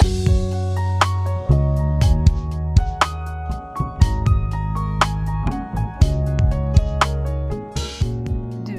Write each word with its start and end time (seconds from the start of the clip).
Du 0.00 0.06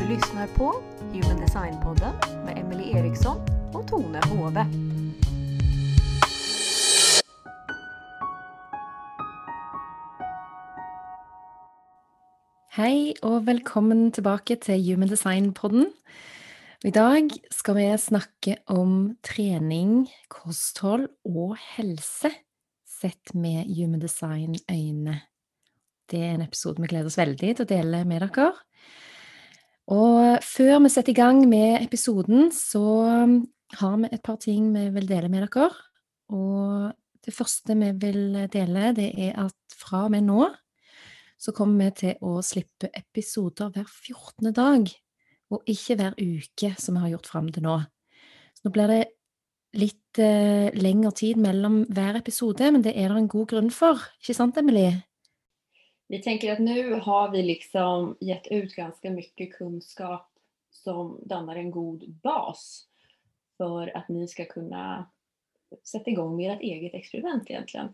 lyssnar 0.10 0.48
på 0.58 0.74
Human 1.14 1.42
Design-podden 1.42 2.14
med 2.46 2.58
Emily 2.58 2.92
Eriksson 2.92 3.38
och 3.74 3.88
Tone 3.88 4.20
Hove. 4.26 4.66
Hei 12.72 13.14
og 13.22 13.46
velkommen 13.46 14.12
tilbake 14.12 14.56
til 14.56 14.94
Human 14.94 15.10
Design-podden. 15.10 15.86
I 16.82 16.90
dag 16.90 17.28
skal 17.54 17.76
vi 17.78 17.84
snakke 18.02 18.56
om 18.74 19.12
trening, 19.22 20.08
kosthold 20.34 21.04
og 21.30 21.52
helse 21.76 22.32
sett 22.90 23.36
med 23.38 23.68
Human 23.70 24.02
Design-øyne. 24.02 25.14
Det 26.10 26.22
er 26.26 26.32
en 26.34 26.42
episode 26.42 26.82
vi 26.82 26.90
gleder 26.90 27.12
oss 27.12 27.20
veldig 27.20 27.52
til 27.52 27.68
å 27.68 27.70
dele 27.70 28.00
med 28.10 28.26
dere. 28.26 28.48
Og 29.94 30.42
før 30.42 30.80
vi 30.82 30.92
setter 30.96 31.14
i 31.14 31.20
gang 31.20 31.44
med 31.52 31.84
episoden, 31.84 32.50
så 32.50 32.82
har 33.78 34.02
vi 34.02 34.10
et 34.10 34.26
par 34.26 34.42
ting 34.42 34.74
vi 34.74 34.88
vil 34.98 35.06
dele 35.14 35.30
med 35.30 35.46
dere. 35.46 35.70
Og 36.34 36.90
det 37.22 37.36
første 37.38 37.78
vi 37.78 37.92
vil 38.08 38.42
dele, 38.58 38.90
det 38.98 39.12
er 39.28 39.38
at 39.46 39.78
fra 39.78 40.08
og 40.08 40.16
med 40.18 40.26
nå 40.32 40.50
så 41.38 41.54
kommer 41.54 41.92
vi 41.92 42.08
til 42.08 42.26
å 42.26 42.40
slippe 42.42 42.90
episoder 42.90 43.70
hver 43.70 43.86
14. 43.86 44.50
dag, 44.50 44.90
og 45.52 45.64
ikke 45.70 45.98
hver 46.00 46.16
uke, 46.18 46.74
som 46.80 46.96
vi 46.96 47.04
har 47.06 47.14
gjort 47.16 47.32
fram 47.32 47.50
til 47.52 47.66
nå. 47.68 47.78
Så 48.56 48.68
nå 48.68 48.74
blir 48.76 48.92
det 48.92 49.02
litt 49.78 50.20
eh, 50.20 50.72
lengre 50.76 51.14
tid 51.16 51.40
mellom 51.40 51.84
hver 51.92 52.20
episode, 52.20 52.72
men 52.72 52.84
det 52.84 52.96
er 52.96 53.12
det 53.12 53.24
en 53.24 53.32
god 53.32 53.48
grunn 53.54 53.72
for. 53.72 54.04
Ikke 54.22 54.36
sant, 54.38 54.58
Emily? 54.60 54.90
Vi 56.12 56.20
tänker 56.22 56.52
att 56.52 56.60
nu 56.60 56.94
har 56.94 57.32
vi 57.32 57.44
liksom 57.44 58.18
gett 58.20 58.48
ut 58.48 58.76
ganska 58.76 59.12
mycket 59.12 59.54
kunskap 59.54 60.32
som 60.70 61.20
dannar 61.26 61.56
en 61.56 61.72
god 61.72 62.10
bas 62.24 62.88
för 63.58 63.98
att 63.98 64.10
ni 64.10 64.28
ska 64.28 64.46
kunna 64.46 65.12
sätta 65.84 66.10
igång 66.10 66.36
med 66.36 66.54
ert 66.54 66.62
eget 66.62 66.94
experiment 66.94 67.50
egentligen. 67.50 67.94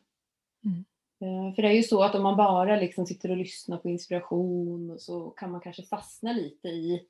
Mm. 0.66 0.86
Eh, 1.22 1.56
För 1.56 1.62
det 1.62 1.68
är 1.68 1.74
ju 1.74 1.84
så 1.84 2.04
att 2.04 2.16
om 2.16 2.24
man 2.24 2.38
bara 2.38 2.76
liksom 2.76 3.06
sitter 3.06 3.32
och 3.32 3.38
lyssnar 3.38 3.78
på 3.78 3.90
inspiration 3.90 5.00
så 5.00 5.30
kan 5.30 5.52
man 5.52 5.62
kanske 5.62 5.84
fastna 5.84 6.32
lite 6.32 6.68
i 6.68 7.08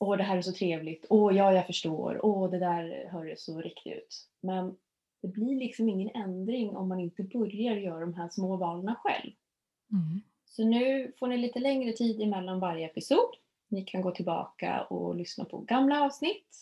Åh, 0.00 0.16
det 0.16 0.22
här 0.22 0.36
är 0.36 0.42
så 0.42 0.52
trevligt. 0.52 1.06
Åh, 1.10 1.36
ja, 1.36 1.52
jag 1.52 1.66
förstår. 1.66 2.20
Åh, 2.26 2.50
det 2.50 2.58
där 2.58 3.08
hör 3.12 3.34
så 3.36 3.60
riktigt 3.60 3.92
ut. 3.92 4.28
Men 4.40 4.76
det 5.22 5.28
blir 5.28 5.56
liksom 5.56 5.88
ingen 5.88 6.10
ändring 6.14 6.76
om 6.76 6.88
man 6.88 7.00
inte 7.00 7.22
börjar 7.22 7.76
göra 7.76 8.00
de 8.00 8.14
här 8.14 8.28
små 8.28 8.56
valen 8.56 8.94
själv. 8.94 9.32
Mm. 9.92 10.20
Så 10.44 10.64
nu 10.64 11.12
får 11.18 11.28
ni 11.28 11.38
lite 11.38 11.58
längre 11.58 11.92
tid 11.92 12.22
emellan 12.22 12.60
varje 12.60 12.86
episod. 12.86 13.30
Ni 13.68 13.84
kan 13.84 14.02
gå 14.02 14.10
tillbaka 14.10 14.82
och 14.82 15.16
lyssna 15.16 15.44
på 15.44 15.58
gamla 15.58 16.02
avsnitt. 16.02 16.56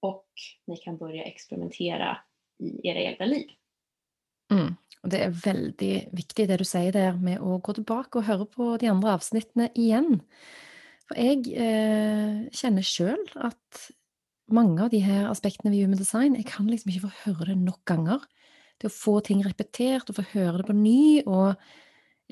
Och 0.00 0.28
ni 0.66 0.76
kan 0.76 0.96
börja 0.96 1.24
experimentera 1.24 2.18
i 2.58 2.88
era 2.88 2.98
egna 2.98 3.26
liv. 3.26 3.50
Mm. 4.52 4.74
Og 5.02 5.10
det 5.12 5.20
er 5.20 5.40
veldig 5.44 5.94
viktig 6.16 6.46
det 6.48 6.56
du 6.58 6.64
sier 6.64 6.92
der 6.92 7.16
med 7.20 7.42
å 7.44 7.58
gå 7.60 7.74
tilbake 7.76 8.18
og 8.18 8.28
høre 8.28 8.46
på 8.48 8.76
de 8.80 8.88
andre 8.88 9.18
avsnittene 9.18 9.68
igjen. 9.76 10.22
For 11.10 11.20
jeg 11.20 11.44
eh, 11.60 12.44
kjenner 12.56 12.86
sjøl 12.86 13.20
at 13.44 13.84
mange 14.52 14.84
av 14.84 14.90
de 14.92 15.00
her 15.04 15.28
aspektene 15.30 15.72
ved 15.72 15.84
human 15.84 16.00
design, 16.00 16.36
jeg 16.36 16.48
kan 16.48 16.68
liksom 16.68 16.92
ikke 16.92 17.06
få 17.06 17.14
høre 17.24 17.52
det 17.52 17.58
nok 17.60 17.80
ganger. 17.88 18.24
Det 18.80 18.90
å 18.90 18.94
få 18.94 19.18
ting 19.24 19.42
repetert 19.44 20.10
og 20.10 20.18
få 20.18 20.26
høre 20.34 20.60
det 20.60 20.68
på 20.68 20.76
ny, 20.76 21.22
og 21.24 21.54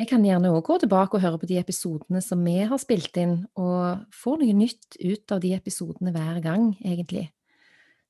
jeg 0.00 0.08
kan 0.08 0.24
gjerne 0.24 0.50
òg 0.52 0.62
gå 0.66 0.78
tilbake 0.82 1.18
og 1.18 1.24
høre 1.24 1.40
på 1.40 1.48
de 1.50 1.58
episodene 1.60 2.22
som 2.24 2.40
vi 2.44 2.56
har 2.68 2.80
spilt 2.80 3.16
inn, 3.20 3.42
og 3.60 4.06
få 4.16 4.38
noe 4.40 4.56
nytt 4.56 4.96
ut 5.02 5.34
av 5.34 5.42
de 5.44 5.52
episodene 5.56 6.14
hver 6.14 6.40
gang, 6.44 6.70
egentlig. 6.80 7.26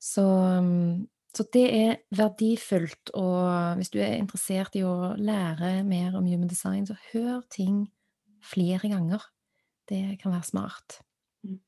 Så, 0.02 0.22
mm, 0.22 1.02
så 1.34 1.46
det 1.54 1.66
er 1.74 2.00
verdifullt, 2.14 3.12
og 3.18 3.78
hvis 3.80 3.90
du 3.94 3.98
er 4.02 4.18
interessert 4.18 4.78
i 4.78 4.84
å 4.86 5.12
lære 5.18 5.80
mer 5.86 6.14
om 6.18 6.26
human 6.26 6.50
design, 6.50 6.86
så 6.86 6.98
hør 7.10 7.42
ting 7.50 7.84
flere 8.46 8.90
ganger. 8.90 9.26
Det 9.92 10.16
kan 10.22 10.32
være 10.32 10.42
smart. 10.42 11.00
Mm. 11.44 11.58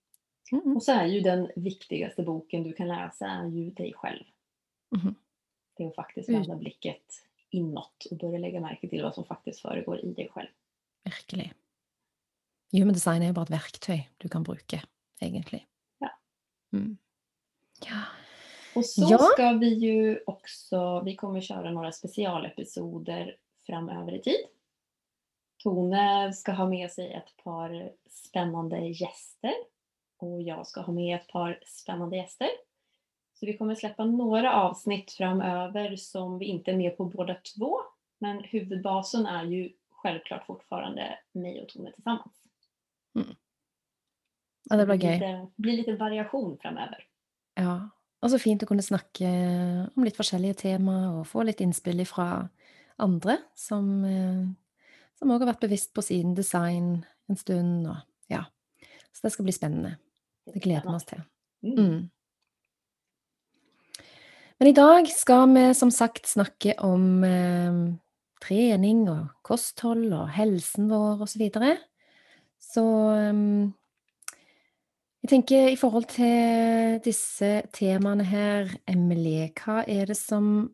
Mm. 0.53 0.77
Och 0.77 0.83
så 0.83 0.93
är 0.93 1.07
ju 1.07 1.21
den 1.21 1.51
viktigaste 1.57 2.23
boken 2.23 2.63
du 2.63 2.73
kan 2.73 2.89
läsa 2.89 3.27
är 3.27 3.49
ju 3.49 3.71
dig 3.71 3.93
själv. 3.95 4.25
Mhm. 4.97 5.15
Det 5.77 5.85
är 5.85 5.89
att 5.89 5.95
faktiskt 5.95 6.29
Mm. 6.29 6.41
vända 6.41 6.57
blicket 6.57 7.05
inåt 7.51 8.05
och 8.11 8.17
börja 8.17 8.39
lägga 8.39 8.61
märke 8.61 8.89
till 8.89 9.03
vad 9.03 9.15
som 9.15 9.25
faktiskt 9.25 9.61
föregår 9.61 10.01
i 10.05 10.13
dig 10.13 10.29
själv. 10.33 10.49
Virkelig. 11.05 11.53
Human 12.73 12.95
design 12.95 13.23
er 13.23 13.27
jo 13.29 13.35
bare 13.35 13.43
et 13.45 13.51
verktøy 13.51 14.01
du 14.19 14.29
kan 14.29 14.43
bruke, 14.43 14.83
egentlig. 15.21 15.67
Ja. 16.01 16.09
Mm. 16.73 16.97
Ja. 17.87 18.03
Och 18.75 18.87
så 18.87 19.07
Ja. 19.11 19.19
ska 19.19 19.53
vi 19.53 19.75
ju 19.75 20.23
också, 20.27 21.01
vi 21.05 21.17
kommer 21.17 21.41
köra 21.41 21.71
några 21.71 21.93
specialepisoder 21.93 23.37
framöver 23.67 24.13
i 24.15 24.23
tid. 24.23 24.47
Tone 25.65 26.33
ska 26.33 26.53
ha 26.53 26.69
med 26.69 26.91
sig 26.91 27.13
ett 27.13 27.45
par 27.45 27.93
spännande 28.11 28.79
gäster 28.79 29.55
och 30.19 30.43
jag 30.43 30.67
ska 30.67 30.81
ha 30.81 30.93
med 30.93 31.17
ett 31.17 31.29
par 31.29 31.61
spännande 31.67 32.17
gäster. 32.17 32.49
Så 33.35 33.47
vi 33.47 33.57
kommer 33.57 33.75
släppa 33.75 34.05
några 34.05 34.55
avsnitt 34.55 35.13
framöver 35.13 35.97
som 35.97 36.39
vi 36.39 36.45
inte 36.45 36.71
är 36.71 36.77
med 36.77 36.97
på 36.97 37.05
båda 37.05 37.35
två. 37.35 37.79
Men 38.19 38.41
huvudbasen 38.45 39.27
är 39.27 39.45
ju 39.45 39.73
självklart 39.91 40.47
fortfarande 40.47 41.19
mig 41.33 41.63
och 41.63 41.69
Tone 41.69 41.93
tillsammans. 41.93 42.33
ja, 44.71 44.77
det 44.77 44.87
blir 44.87 44.97
gøy. 44.97 45.15
lite, 45.15 45.47
blir 45.57 45.77
lite 45.77 45.97
variation 45.97 46.59
framöver. 46.59 47.07
Ja. 47.55 47.89
Og 48.23 48.31
så 48.33 48.39
fint 48.41 48.63
å 48.65 48.67
kunne 48.67 48.83
snakke 48.83 49.29
om 49.97 50.05
litt 50.05 50.17
forskjellige 50.17 50.55
tema 50.63 50.95
og 51.19 51.27
få 51.29 51.43
litt 51.45 51.61
innspill 51.61 52.01
fra 52.09 52.49
andre 52.97 53.37
som 53.55 54.05
eh, 54.09 54.47
som 55.25 55.33
òg 55.33 55.45
har 55.45 55.55
vært 55.55 55.65
bevisst 55.65 55.95
på 55.97 56.05
sin 56.05 56.35
design 56.37 56.99
en 57.33 57.41
stund. 57.41 57.87
Og, 57.89 58.03
ja. 58.33 58.45
Så 59.15 59.25
det 59.25 59.33
skal 59.33 59.49
bli 59.49 59.57
spennende. 59.57 59.97
Det 60.45 60.61
gleder 60.61 60.85
vi 60.85 60.99
oss 60.99 61.09
til. 61.09 61.23
Mm. 61.65 61.79
Mm. 61.79 62.01
Men 64.61 64.71
i 64.71 64.77
dag 64.77 65.09
skal 65.11 65.49
vi 65.55 65.65
som 65.77 65.91
sagt 65.91 66.29
snakke 66.31 66.77
om 66.85 67.25
eh, 67.27 67.79
trening 68.45 69.07
og 69.11 69.33
kosthold 69.47 70.13
og 70.13 70.29
helsen 70.37 70.93
vår 70.93 71.25
osv. 71.25 71.33
Så, 71.33 71.41
videre. 71.41 71.73
så 72.61 72.85
eh, 73.17 73.41
jeg 75.25 75.33
tenker 75.33 75.73
i 75.73 75.81
forhold 75.81 76.07
til 76.13 77.01
disse 77.05 77.55
temaene 77.73 78.29
her, 78.29 78.77
Emilie, 78.93 79.49
hva 79.57 79.83
er 79.89 80.13
det 80.13 80.21
som 80.21 80.69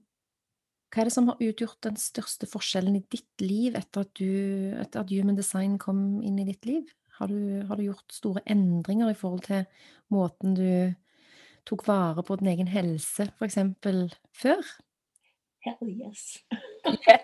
hva 0.90 1.02
er 1.02 1.08
det 1.08 1.14
som 1.14 1.28
har 1.30 1.42
utgjort 1.42 1.78
den 1.86 1.98
største 2.00 2.48
forskjellen 2.50 2.96
i 2.98 3.04
ditt 3.12 3.44
liv 3.44 3.76
etter 3.78 4.02
at, 4.02 4.10
du, 4.18 4.74
etter 4.80 5.04
at 5.04 5.12
Human 5.12 5.38
Design 5.38 5.76
kom 5.78 6.18
inn 6.26 6.40
i 6.42 6.48
ditt 6.48 6.66
liv? 6.66 6.88
Har 7.20 7.30
du, 7.30 7.62
har 7.68 7.78
du 7.78 7.84
gjort 7.84 8.14
store 8.14 8.42
endringer 8.48 9.12
i 9.12 9.18
forhold 9.18 9.44
til 9.46 9.66
måten 10.10 10.56
du 10.56 10.70
tok 11.68 11.84
vare 11.86 12.24
på 12.26 12.38
din 12.40 12.50
egen 12.50 12.70
helse, 12.72 13.28
eksempel, 13.44 14.08
før? 14.34 14.64
Hell 15.66 15.92
yes. 15.92 16.40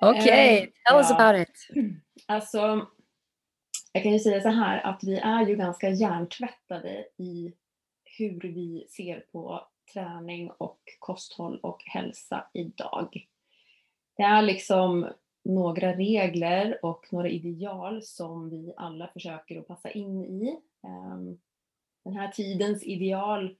Ok, 0.00 0.26
Eh, 0.26 0.68
tell 0.86 0.98
us 0.98 1.10
about 1.10 1.36
it. 1.36 1.68
Alltså, 2.26 2.86
jag 3.92 4.02
kan 4.02 4.12
ju 4.12 4.18
säga 4.18 4.40
så 4.40 4.48
här 4.48 4.80
att 4.80 5.04
vi 5.04 5.16
är 5.16 5.46
ju 5.46 5.56
ganska 5.56 5.90
hjärntvättade 5.90 7.06
i 7.16 7.52
hur 8.04 8.40
vi 8.40 8.86
ser 8.90 9.20
på 9.20 9.68
träning 9.92 10.50
och 10.50 10.80
kosthåll 10.98 11.60
och 11.62 11.82
hälsa 11.86 12.46
idag. 12.52 13.26
Det 14.16 14.22
är 14.22 14.42
liksom 14.42 15.08
några 15.44 15.96
regler 15.96 16.84
och 16.84 17.06
några 17.12 17.28
ideal 17.28 18.02
som 18.02 18.50
vi 18.50 18.72
alla 18.76 19.08
försöker 19.08 19.60
att 19.60 19.68
passa 19.68 19.90
in 19.90 20.24
i. 20.24 20.60
Ehm, 20.82 21.40
den 22.04 22.16
här 22.16 22.28
tidens 22.28 22.82
ideal 22.82 23.56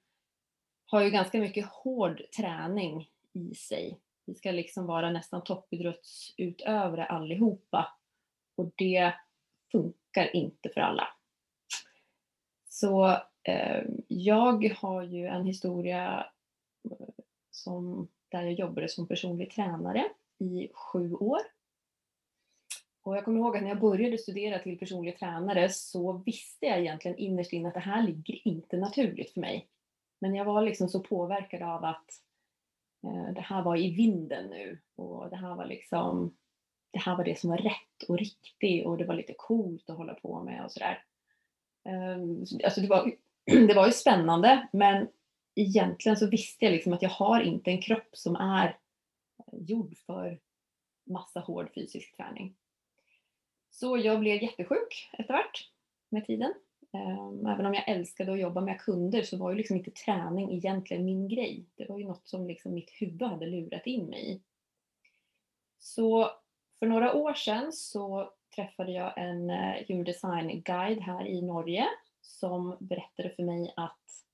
har 0.86 1.02
ju 1.02 1.10
ganska 1.10 1.38
mycket 1.38 1.66
hård 1.66 2.22
träning 2.36 3.10
i 3.32 3.54
sig. 3.54 4.00
Vi 4.26 4.34
ska 4.34 4.50
liksom 4.50 4.86
vara 4.86 5.10
nästan 5.10 5.44
toppidrottsutövare 5.44 7.04
allihopa. 7.04 7.92
Och 8.56 8.72
det 8.76 9.14
funkar 9.72 10.36
inte 10.36 10.68
för 10.68 10.80
alla. 10.80 11.08
Så 12.68 13.18
Ehm, 13.44 14.02
jag 14.08 14.74
har 14.76 15.02
ju 15.02 15.26
en 15.26 15.46
historia 15.46 16.26
eh, 16.90 17.06
som, 17.50 18.08
där 18.28 18.42
jag 18.42 18.52
jobbade 18.52 18.88
som 18.88 19.06
personlig 19.06 19.50
tränare 19.50 20.08
i 20.38 20.68
sju 20.74 21.14
år. 21.14 21.40
Och 23.02 23.16
jag 23.16 23.24
kommer 23.24 23.38
ihåg 23.38 23.56
att 23.56 23.62
när 23.62 23.68
jag 23.68 23.80
började 23.80 24.18
studera 24.18 24.58
till 24.58 24.78
personlig 24.78 25.18
tränare 25.18 25.68
så 25.68 26.12
visste 26.12 26.66
jag 26.66 26.78
egentligen 26.78 27.18
innerst 27.18 27.52
inne 27.52 27.68
att 27.68 27.74
det 27.74 27.80
här 27.80 28.02
ligger 28.02 28.48
inte 28.48 28.76
naturligt 28.76 29.30
för 29.30 29.40
mig. 29.40 29.68
Men 30.18 30.34
jag 30.34 30.44
var 30.44 30.62
liksom 30.62 30.88
så 30.88 31.00
påverkad 31.00 31.62
av 31.62 31.84
att 31.84 32.20
Eh, 33.04 33.34
det 33.34 33.40
här 33.40 33.62
var 33.62 33.76
i 33.76 33.94
vinden 33.94 34.46
nu 34.46 34.78
och 34.96 35.30
det 35.30 35.36
här 35.36 35.54
var 35.54 35.66
liksom 35.66 36.36
det 36.90 36.98
här 36.98 37.16
var 37.16 37.24
det 37.24 37.38
som 37.38 37.50
var 37.50 37.58
rätt 37.58 38.02
och 38.08 38.18
riktigt 38.18 38.86
och 38.86 38.98
det 38.98 39.04
var 39.04 39.14
lite 39.14 39.34
coolt 39.36 39.90
att 39.90 39.96
hålla 39.96 40.14
på 40.14 40.42
med 40.42 40.64
och 40.64 40.72
sådär. 40.72 41.04
Ehm, 41.84 42.44
alltså 42.64 42.80
det, 42.80 42.86
var, 42.86 43.12
det 43.68 43.74
var 43.74 43.86
ju 43.86 43.92
spännande 43.92 44.68
men 44.72 45.08
egentligen 45.54 46.16
så 46.16 46.26
visste 46.30 46.64
jag 46.64 46.72
liksom 46.72 46.92
att 46.92 47.02
jag 47.02 47.10
har 47.10 47.40
inte 47.40 47.70
en 47.70 47.82
kropp 47.82 48.08
som 48.12 48.36
är 48.36 48.66
eh, 48.66 49.58
gjord 49.60 49.96
för 50.06 50.40
massa 51.06 51.40
hård 51.40 51.70
fysisk 51.74 52.16
träning. 52.16 52.56
Så 53.70 53.96
jag 53.96 54.20
blev 54.20 54.42
jättesjuk 54.42 55.10
efterhvert 55.12 55.70
med 56.08 56.26
tiden. 56.26 56.54
Ehm, 56.92 57.46
även 57.46 57.66
om 57.66 57.74
jag 57.74 57.88
älskade 57.88 58.32
att 58.32 58.40
jobba 58.40 58.60
med 58.60 58.80
kunder 58.80 59.22
så 59.22 59.36
var 59.36 59.50
ju 59.50 59.56
liksom 59.56 59.76
inte 59.76 59.90
träning 59.90 60.52
egentligen 60.52 61.04
min 61.04 61.28
grej. 61.28 61.66
Det 61.74 61.88
var 61.88 61.98
ju 61.98 62.04
något 62.06 62.28
som 62.28 62.46
liksom 62.46 62.74
mitt 62.74 62.90
huvud 62.90 63.22
hade 63.22 63.46
lurat 63.46 63.86
in 63.86 64.06
mig 64.06 64.32
i. 64.32 64.40
Så 65.78 66.30
för 66.78 66.86
några 66.86 67.14
år 67.14 67.34
sedan 67.34 67.72
så 67.72 68.32
träffade 68.54 68.92
jag 68.92 69.12
en 69.16 69.50
eh, 69.50 69.74
human 69.88 70.04
design 70.04 70.62
guide 70.62 71.00
här 71.00 71.26
i 71.26 71.42
Norge 71.42 71.86
som 72.20 72.76
berättade 72.80 73.30
för 73.30 73.42
mig 73.42 73.74
att 73.76 74.24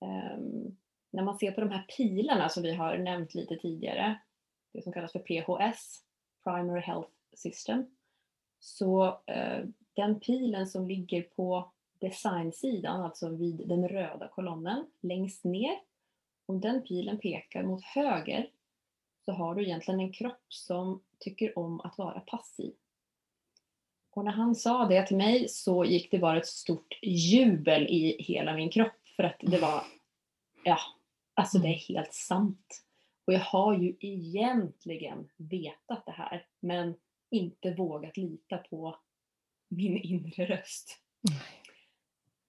um, 0.00 0.76
när 1.10 1.22
man 1.22 1.38
ser 1.38 1.52
på 1.52 1.60
de 1.60 1.70
här 1.70 1.86
pilarna 1.96 2.48
som 2.48 2.62
vi 2.62 2.74
har 2.74 2.98
nämnt 2.98 3.34
lite 3.34 3.56
tidigare, 3.56 4.20
det 4.72 4.82
som 4.82 4.92
kallas 4.92 5.12
för 5.12 5.18
PHS, 5.18 6.04
Primary 6.44 6.80
Health 6.80 7.10
System, 7.36 7.86
så 8.58 9.06
uh, 9.06 9.68
den 9.94 10.20
pilen 10.20 10.66
som 10.66 10.88
ligger 10.88 11.22
på 11.22 11.72
designsidan, 11.98 13.02
alltså 13.02 13.28
vid 13.28 13.68
den 13.68 13.88
röda 13.88 14.28
kolonnen 14.28 14.86
längst 15.00 15.44
ner, 15.44 15.78
om 16.46 16.60
den 16.60 16.82
pilen 16.82 17.18
pekar 17.18 17.62
mot 17.62 17.84
höger 17.84 18.50
så 19.24 19.32
har 19.32 19.54
du 19.54 19.62
egentligen 19.62 20.00
en 20.00 20.12
kropp 20.12 20.44
som 20.48 21.02
tycker 21.18 21.58
om 21.58 21.80
att 21.80 21.98
vara 21.98 22.20
passiv. 22.20 22.74
Och 24.18 24.24
när 24.24 24.32
han 24.32 24.54
sa 24.54 24.84
det 24.84 25.06
till 25.06 25.16
mig 25.16 25.48
så 25.48 25.84
gick 25.84 26.10
det 26.10 26.18
bara 26.18 26.38
ett 26.38 26.46
stort 26.46 26.98
jubel 27.02 27.82
i 27.82 28.16
hela 28.22 28.54
min 28.54 28.70
kropp 28.70 29.08
för 29.16 29.22
att 29.22 29.36
det 29.40 29.58
var, 29.58 29.82
ja, 30.64 30.78
alltså 31.34 31.58
det 31.58 31.68
är 31.68 31.88
helt 31.88 32.14
sant. 32.14 32.84
Och 33.24 33.32
jag 33.32 33.40
har 33.40 33.78
ju 33.78 33.96
egentligen 34.00 35.28
vetat 35.36 36.06
det 36.06 36.12
här 36.12 36.46
men 36.60 36.94
inte 37.30 37.74
vågat 37.74 38.16
lita 38.16 38.58
på 38.58 38.96
min 39.68 39.96
inre 39.96 40.46
röst. 40.46 40.98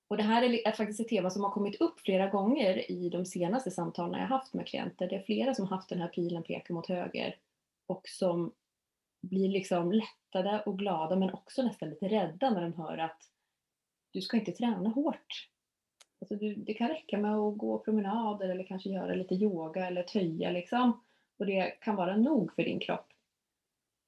Och 0.08 0.18
det 0.18 0.24
här 0.24 0.68
är 0.68 0.72
faktiskt 0.72 1.00
ett 1.00 1.08
tema 1.10 1.30
som 1.30 1.44
har 1.44 1.52
kommit 1.52 1.82
upp 1.82 2.00
flera 2.00 2.30
gånger 2.30 2.92
i 2.92 3.10
de 3.10 3.26
senaste 3.26 3.72
samtalen 3.72 4.22
jag 4.22 4.28
haft 4.28 4.54
med 4.54 4.68
klienter. 4.68 5.10
Det 5.10 5.16
är 5.16 5.24
flera 5.24 5.54
som 5.54 5.68
haft 5.68 5.90
den 5.90 6.02
här 6.02 6.08
pilen 6.08 6.44
pekar 6.44 6.74
mot 6.74 6.88
höger 6.88 7.36
och 7.88 8.08
som 8.08 8.52
blir 9.22 9.50
liksom 9.50 9.92
lättade 9.92 10.64
och 10.66 10.80
glada 10.80 11.16
men 11.16 11.34
också 11.34 11.64
nästan 11.64 11.90
lite 11.90 12.08
rädda 12.08 12.50
när 12.50 12.62
de 12.62 12.74
hör 12.74 12.98
att 12.98 13.24
du 14.12 14.22
ska 14.22 14.38
inte 14.38 14.52
träna 14.52 14.90
hårt. 14.90 15.50
Alltså 16.22 16.36
du, 16.36 16.56
det 16.56 16.74
kan 16.74 16.88
räcka 16.88 17.18
med 17.18 17.36
att 17.36 17.58
gå 17.58 17.80
promenader 17.80 18.50
eller 18.50 18.64
kanske 18.64 18.90
göra 18.90 19.16
lite 19.16 19.36
yoga 19.36 19.88
eller 19.88 20.04
töja 20.04 20.52
liksom. 20.52 21.04
Och 21.38 21.46
det 21.46 21.72
kan 21.82 21.96
vara 21.96 22.18
nog 22.18 22.54
för 22.54 22.64
din 22.64 22.80
kropp. 22.80 23.08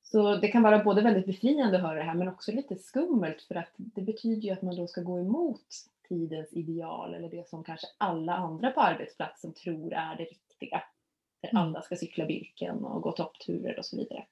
Så 0.04 0.36
det 0.36 0.48
kan 0.48 0.64
vara 0.64 0.84
både 0.84 1.02
väldigt 1.02 1.26
befriande 1.26 1.78
att 1.78 1.84
höra 1.84 1.98
det 1.98 2.04
här 2.04 2.16
men 2.16 2.28
också 2.28 2.52
lite 2.52 2.76
skummelt 2.76 3.42
för 3.42 3.56
att 3.56 3.72
det 3.76 4.02
betyder 4.02 4.42
ju 4.42 4.50
att 4.50 4.62
man 4.62 4.76
då 4.76 4.88
ska 4.88 5.02
gå 5.02 5.20
emot 5.20 5.66
tidens 6.10 6.54
ideal 6.54 7.14
eller 7.14 7.30
det 7.30 7.50
som 7.50 7.64
kanske 7.64 7.88
alla 7.98 8.36
andra 8.36 8.72
på 8.72 8.82
arbetsplatsen 8.82 9.54
tror 9.54 9.94
är 9.94 10.16
det 10.16 10.24
riktiga. 10.24 10.84
Där 11.42 11.50
mm. 11.50 11.64
alla 11.64 11.82
ska 11.82 11.96
cykla 11.96 12.26
Birken 12.26 12.86
och 12.86 13.02
gå 13.02 13.12
toppturer 13.12 13.80
och 13.80 13.86
så 13.86 13.98
vidare. 13.98 14.26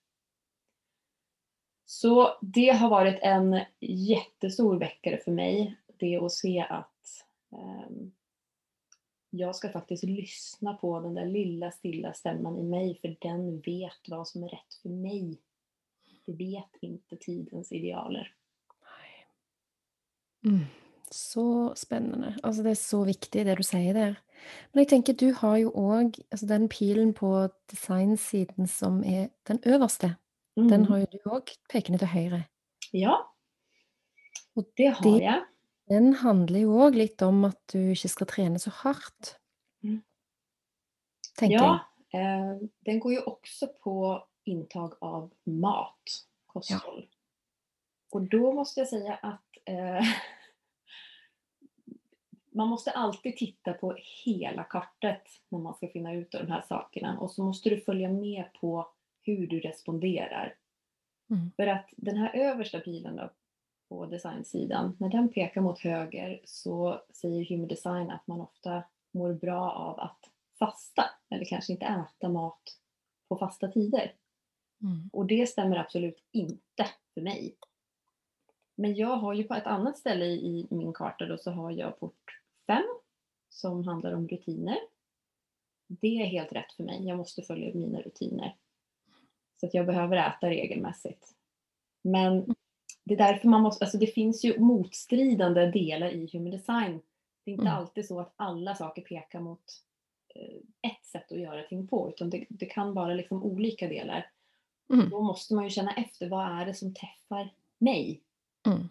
Så 1.91 2.37
det 2.41 2.69
har 2.69 2.89
varit 2.89 3.19
en 3.21 3.59
jättestor 3.79 4.79
väckare 4.79 5.17
för 5.17 5.31
mig. 5.31 5.75
Det 5.97 6.17
att 6.17 6.31
se 6.31 6.65
att 6.69 7.25
um, 7.49 8.11
jag 9.29 9.55
ska 9.55 9.69
faktiskt 9.69 10.03
lyssna 10.03 10.73
på 10.73 10.99
den 10.99 11.13
där 11.13 11.25
lilla 11.25 11.71
stilla 11.71 12.13
stämman 12.13 12.57
i 12.57 12.63
mig 12.63 12.99
för 13.01 13.17
den 13.21 13.59
vet 13.59 14.09
vad 14.09 14.27
som 14.27 14.43
är 14.43 14.47
rätt 14.47 14.73
för 14.81 14.89
mig. 14.89 15.37
Det 16.25 16.33
vet 16.33 16.75
inte 16.81 17.17
tidens 17.17 17.71
idealer. 17.71 18.33
Mm. 20.45 20.59
Så 21.11 21.75
spännande. 21.75 22.35
Alltså 22.43 22.63
det 22.63 22.69
är 22.69 22.75
så 22.75 23.03
viktigt 23.03 23.45
det 23.45 23.55
du 23.55 23.63
säger 23.63 23.93
där. 23.93 24.15
Men 24.71 24.81
jag 24.81 24.89
tänker, 24.89 25.13
du 25.13 25.35
har 25.37 25.57
ju 25.57 25.67
också 25.67 26.21
alltså 26.31 26.45
den 26.45 26.69
pilen 26.69 27.13
på 27.13 27.49
designsidan 27.69 28.67
som 28.67 29.03
är 29.03 29.29
den 29.43 29.59
översta. 29.63 30.11
Mm. 30.57 30.69
Den 30.69 30.85
har 30.85 30.97
ju 30.97 31.05
du 31.11 31.19
också 31.25 31.55
pekande 31.71 31.99
till 31.99 32.07
höger. 32.07 32.43
Ja, 32.91 33.35
och 34.55 34.71
det 34.75 34.87
har 34.87 35.19
det, 35.19 35.25
jag. 35.25 35.45
Den 35.87 36.13
handlar 36.13 36.59
ju 36.59 36.65
också 36.65 36.89
lite 36.89 37.25
om 37.25 37.45
att 37.45 37.67
du 37.71 37.89
inte 37.89 38.09
ska 38.09 38.25
träna 38.25 38.59
så 38.59 38.69
hårt. 38.69 39.35
Mm. 39.83 40.01
ja, 41.41 41.79
eh, 42.13 42.67
den 42.79 42.99
går 42.99 43.11
ju 43.11 43.19
också 43.19 43.67
på 43.67 44.27
intag 44.43 44.93
av 45.01 45.33
mat, 45.43 46.03
kosthåll. 46.45 47.07
Ja. 47.09 47.17
Och 48.11 48.21
då 48.21 48.53
måste 48.53 48.79
jag 48.79 48.87
säga 48.87 49.15
att 49.15 49.57
eh, 49.65 50.01
man 52.51 52.67
måste 52.67 52.91
alltid 52.91 53.37
titta 53.37 53.73
på 53.73 53.97
hela 54.25 54.63
kartet 54.63 55.23
när 55.49 55.59
man 55.59 55.73
ska 55.73 55.87
finna 55.87 56.13
ut 56.13 56.31
de 56.31 56.51
här 56.51 56.61
sakerna 56.61 57.19
och 57.19 57.31
så 57.31 57.43
måste 57.43 57.69
du 57.69 57.81
följa 57.81 58.09
med 58.09 58.53
på 58.61 58.91
hur 59.35 59.47
du 59.47 59.59
responderar. 59.59 60.55
Mm. 61.29 61.51
För 61.55 61.67
att 61.67 61.89
den 61.97 62.17
här 62.17 62.35
översta 62.35 62.79
pilen 62.79 63.15
då, 63.15 63.29
på 63.89 64.05
designsidan, 64.05 64.97
när 64.99 65.09
den 65.09 65.29
pekar 65.29 65.61
mot 65.61 65.79
höger 65.79 66.41
så 66.43 67.01
säger 67.13 67.45
Human 67.45 67.67
Design 67.67 68.11
att 68.11 68.27
man 68.27 68.41
ofta 68.41 68.83
mår 69.11 69.33
bra 69.33 69.71
av 69.71 69.99
att 69.99 70.19
fasta 70.59 71.03
eller 71.29 71.45
kanske 71.45 71.73
inte 71.73 71.85
äta 71.85 72.29
mat 72.29 72.61
på 73.29 73.37
fasta 73.37 73.67
tider. 73.67 74.13
Mm. 74.81 75.09
Och 75.13 75.25
det 75.25 75.49
stämmer 75.49 75.77
absolut 75.77 76.23
inte 76.31 76.85
för 77.13 77.21
mig. 77.21 77.55
Men 78.75 78.95
jag 78.95 79.15
har 79.15 79.33
ju 79.33 79.43
på 79.43 79.53
ett 79.53 79.67
annat 79.67 79.97
ställe 79.97 80.25
i 80.25 80.67
min 80.69 80.93
karta 80.93 81.25
då 81.25 81.37
så 81.37 81.51
har 81.51 81.71
jag 81.71 81.99
port 81.99 82.41
5 82.67 82.83
som 83.49 83.87
handlar 83.87 84.13
om 84.13 84.27
rutiner. 84.27 84.77
Det 85.87 86.21
är 86.21 86.25
helt 86.25 86.53
rätt 86.53 86.73
för 86.73 86.83
mig. 86.83 87.07
Jag 87.07 87.17
måste 87.17 87.41
följa 87.41 87.73
mina 87.73 88.01
rutiner. 88.01 88.55
Så 89.59 89.65
att 89.65 89.73
jag 89.73 89.85
behöver 89.85 90.17
äta 90.17 90.49
regelmässigt. 90.49 91.35
Men 92.03 92.55
det 93.03 93.13
är 93.13 93.17
därför 93.17 93.47
man 93.47 93.61
måste, 93.61 93.85
alltså 93.85 93.97
det 93.97 94.07
finns 94.07 94.45
ju 94.45 94.59
motstridande 94.59 95.65
delar 95.65 96.09
i 96.09 96.29
human 96.33 96.51
design. 96.51 97.01
Det 97.45 97.51
är 97.51 97.53
inte 97.53 97.67
mm. 97.67 97.77
alltid 97.77 98.05
så 98.05 98.19
att 98.19 98.33
alla 98.35 98.75
saker 98.75 99.01
pekar 99.01 99.39
mot 99.39 99.63
eh, 100.35 100.91
ett 100.91 101.05
sätt 101.05 101.31
att 101.31 101.39
göra 101.39 101.63
ting 101.63 101.87
på 101.87 102.09
utan 102.09 102.29
det, 102.29 102.45
det 102.49 102.65
kan 102.65 102.93
vara 102.93 103.13
liksom 103.13 103.43
olika 103.43 103.87
delar. 103.87 104.31
Mm. 104.93 105.09
Då 105.09 105.21
måste 105.21 105.53
man 105.53 105.63
ju 105.63 105.69
känna 105.69 105.93
efter 105.93 106.29
vad 106.29 106.61
är 106.61 106.65
det 106.65 106.73
som 106.73 106.93
träffar 106.93 107.53
mig? 107.77 108.21
Mm. 108.67 108.89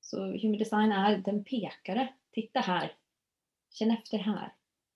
Så 0.00 0.24
human 0.24 0.58
design 0.58 0.92
är 0.92 1.18
den 1.18 1.44
pekare. 1.44 2.08
Titta 2.30 2.60
här. 2.60 2.92
Känn 3.70 3.90
efter 3.90 4.18
här. 4.18 4.52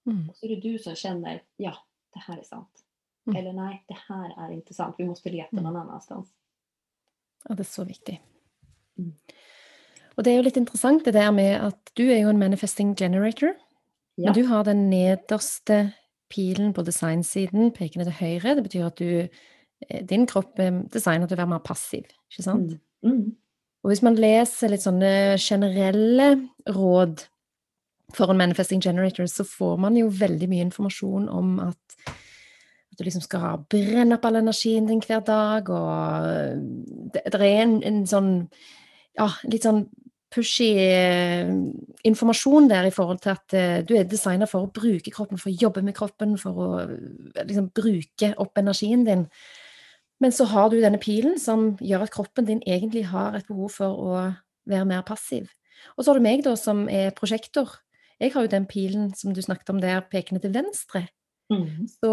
Mm. 0.06 0.30
Och 0.30 0.36
så 0.36 0.46
är 0.46 0.50
det 0.56 0.60
du 0.60 0.78
som 0.78 0.94
känner, 0.94 1.42
ja, 1.56 1.76
det 2.12 2.18
här 2.18 2.38
är 2.38 2.42
sant. 2.42 2.85
Mm. 3.26 3.36
Eller 3.36 3.52
nej, 3.52 3.84
det 3.88 3.96
här 4.08 4.46
är 4.46 4.52
inte 4.52 4.74
sant. 4.74 4.94
Vi 4.98 5.04
måste 5.04 5.30
leta 5.30 5.48
mm. 5.52 5.64
någon 5.64 5.76
annanstans. 5.76 6.28
Ja, 7.44 7.54
det 7.54 7.62
är 7.62 7.64
så 7.64 7.84
viktigt. 7.84 8.20
Mm. 8.98 9.14
Och 10.14 10.22
det 10.22 10.30
är 10.30 10.34
ju 10.34 10.42
lite 10.42 10.60
intressant 10.60 11.04
det 11.04 11.12
där 11.12 11.32
med 11.32 11.66
att 11.66 11.90
du 11.92 12.12
är 12.12 12.16
ju 12.16 12.30
en 12.30 12.38
manifesting 12.38 12.94
generator. 12.94 13.54
Ja. 14.14 14.24
Men 14.24 14.34
du 14.34 14.42
har 14.42 14.64
den 14.64 14.90
nedersta 14.90 15.90
pilen 16.34 16.74
på 16.74 16.82
designsidan 16.82 17.70
pekande 17.70 18.04
till 18.04 18.12
höger. 18.12 18.54
Det 18.54 18.62
betyder 18.62 18.86
att 18.86 18.96
du, 18.96 19.28
eh, 19.88 20.04
din 20.06 20.26
kropp 20.26 20.58
är 20.58 20.70
designad 20.70 21.32
att 21.32 21.38
vara 21.38 21.46
mer 21.46 21.58
passiv, 21.58 22.04
inte 22.30 22.42
sant? 22.42 22.72
Mm. 23.02 23.16
Mm. 23.16 23.34
Och 23.82 23.90
om 23.90 23.96
man 24.02 24.14
läser 24.14 24.68
lite 24.68 24.82
sådana 24.82 25.38
generella 25.38 26.48
råd 26.66 27.22
för 28.12 28.30
en 28.30 28.36
manifesting 28.36 28.80
generator 28.80 29.26
så 29.26 29.44
får 29.44 29.76
man 29.76 29.96
ju 29.96 30.08
väldigt 30.08 30.48
mycket 30.48 30.64
information 30.64 31.28
om 31.28 31.60
att 31.60 31.96
at 32.96 33.02
du 33.02 33.06
liksom 33.06 33.24
skal 33.24 33.60
brenne 33.70 34.16
opp 34.16 34.24
all 34.24 34.40
energien 34.40 34.88
din 34.88 35.02
hver 35.04 35.20
dag, 35.26 35.68
og 35.68 36.26
eh, 36.32 36.56
det, 37.14 37.26
det 37.32 37.40
er 37.44 37.62
en, 37.66 37.78
en, 37.84 38.02
sånn 38.08 38.32
Ja, 39.16 39.30
litt 39.48 39.64
sånn 39.64 39.86
pushy 40.32 40.72
eh, 40.76 41.48
informasjon 42.04 42.66
der 42.68 42.88
i 42.88 42.92
forhold 42.92 43.22
til 43.24 43.32
at 43.32 43.54
eh, 43.56 43.78
du 43.86 43.94
er 43.96 44.08
designa 44.08 44.48
for 44.50 44.66
å 44.66 44.72
bruke 44.72 45.12
kroppen, 45.14 45.40
for 45.40 45.48
å 45.48 45.56
jobbe 45.56 45.84
med 45.86 45.96
kroppen, 45.96 46.34
for 46.40 46.60
å 46.60 46.68
eh, 46.82 47.46
liksom 47.46 47.70
bruke 47.76 48.32
opp 48.42 48.60
energien 48.60 49.06
din. 49.06 49.24
Men 50.20 50.32
så 50.32 50.48
har 50.50 50.68
du 50.72 50.78
denne 50.80 51.00
pilen 51.00 51.38
som 51.40 51.74
gjør 51.80 52.06
at 52.06 52.12
kroppen 52.12 52.48
din 52.48 52.62
egentlig 52.66 53.06
har 53.12 53.36
et 53.36 53.48
behov 53.48 53.72
for 53.76 53.96
å 54.00 54.20
være 54.68 54.88
mer 54.88 55.04
passiv. 55.06 55.48
Og 55.96 56.04
så 56.04 56.10
har 56.10 56.18
du 56.18 56.26
meg, 56.26 56.42
da, 56.44 56.56
som 56.58 56.86
er 56.88 57.14
prosjektor. 57.16 57.78
Jeg 58.20 58.32
har 58.32 58.46
jo 58.46 58.52
den 58.52 58.66
pilen 58.68 59.10
som 59.16 59.34
du 59.36 59.42
snakket 59.44 59.74
om 59.74 59.80
der, 59.82 60.00
pekende 60.10 60.40
til 60.42 60.54
venstre. 60.56 61.06
Mm. 61.52 61.86
Så, 61.86 62.12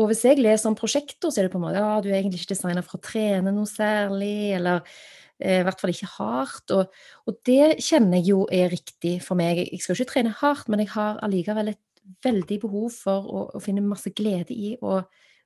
og 0.00 0.06
hvis 0.08 0.22
jeg 0.24 0.40
leser 0.40 0.70
om 0.70 0.76
prosjekter, 0.78 1.28
så 1.28 1.40
er 1.40 1.46
det 1.46 1.52
på 1.52 1.60
en 1.60 1.66
måte 1.66 1.80
ja, 1.80 1.96
du 2.00 2.08
er 2.08 2.20
egentlig 2.20 2.42
ikke 2.42 2.54
designa 2.54 2.84
for 2.84 2.98
å 2.98 3.04
trene 3.04 3.52
noe 3.52 3.68
særlig, 3.68 4.54
eller 4.56 4.80
eh, 5.38 5.60
i 5.60 5.64
hvert 5.66 5.82
fall 5.82 5.92
ikke 5.92 6.12
hardt. 6.14 6.74
Og, 6.76 7.02
og 7.28 7.40
det 7.48 7.82
kjenner 7.84 8.20
jeg 8.20 8.32
jo 8.32 8.44
er 8.52 8.72
riktig 8.72 9.18
for 9.26 9.38
meg. 9.38 9.60
Jeg 9.66 9.82
skal 9.84 9.98
ikke 9.98 10.12
trene 10.14 10.36
hardt, 10.40 10.70
men 10.72 10.84
jeg 10.84 10.92
har 10.94 11.20
allikevel 11.26 11.74
et 11.74 11.82
veldig 12.24 12.62
behov 12.64 12.88
for 12.96 13.28
å, 13.28 13.44
å 13.58 13.62
finne 13.62 13.84
masse 13.84 14.10
glede 14.16 14.56
i 14.56 14.72
å, 14.82 15.02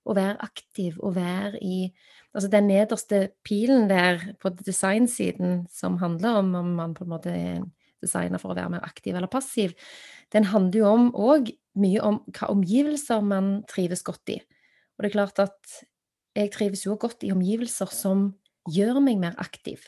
å 0.06 0.16
være 0.16 0.38
aktiv 0.46 1.00
og 1.00 1.18
være 1.18 1.62
i 1.62 1.80
Altså 2.36 2.50
den 2.52 2.66
nederste 2.68 3.18
pilen 3.48 3.86
der 3.88 4.20
på 4.42 4.50
designsiden 4.58 5.62
som 5.72 5.94
handler 6.02 6.34
om 6.42 6.50
om 6.58 6.66
man 6.76 6.92
på 6.92 7.06
en 7.06 7.08
måte 7.08 7.32
er 7.32 7.62
designer 8.04 8.42
for 8.42 8.52
å 8.52 8.56
være 8.58 8.74
mer 8.74 8.84
aktiv 8.84 9.16
eller 9.16 9.30
passiv, 9.32 9.72
den 10.34 10.44
handler 10.50 10.82
jo 10.82 10.90
om 10.90 11.06
òg 11.16 11.48
mye 11.76 12.02
om 12.04 12.20
hva 12.32 12.50
omgivelser 12.52 13.24
man 13.24 13.60
trives 13.70 14.04
godt 14.06 14.34
i. 14.34 14.40
Og 14.96 15.04
det 15.04 15.10
er 15.10 15.16
klart 15.16 15.42
at 15.42 15.76
jeg 16.36 16.52
trives 16.52 16.84
jo 16.86 16.96
godt 17.00 17.24
i 17.24 17.32
omgivelser 17.32 17.92
som 17.92 18.30
gjør 18.72 19.00
meg 19.04 19.20
mer 19.20 19.36
aktiv. 19.40 19.80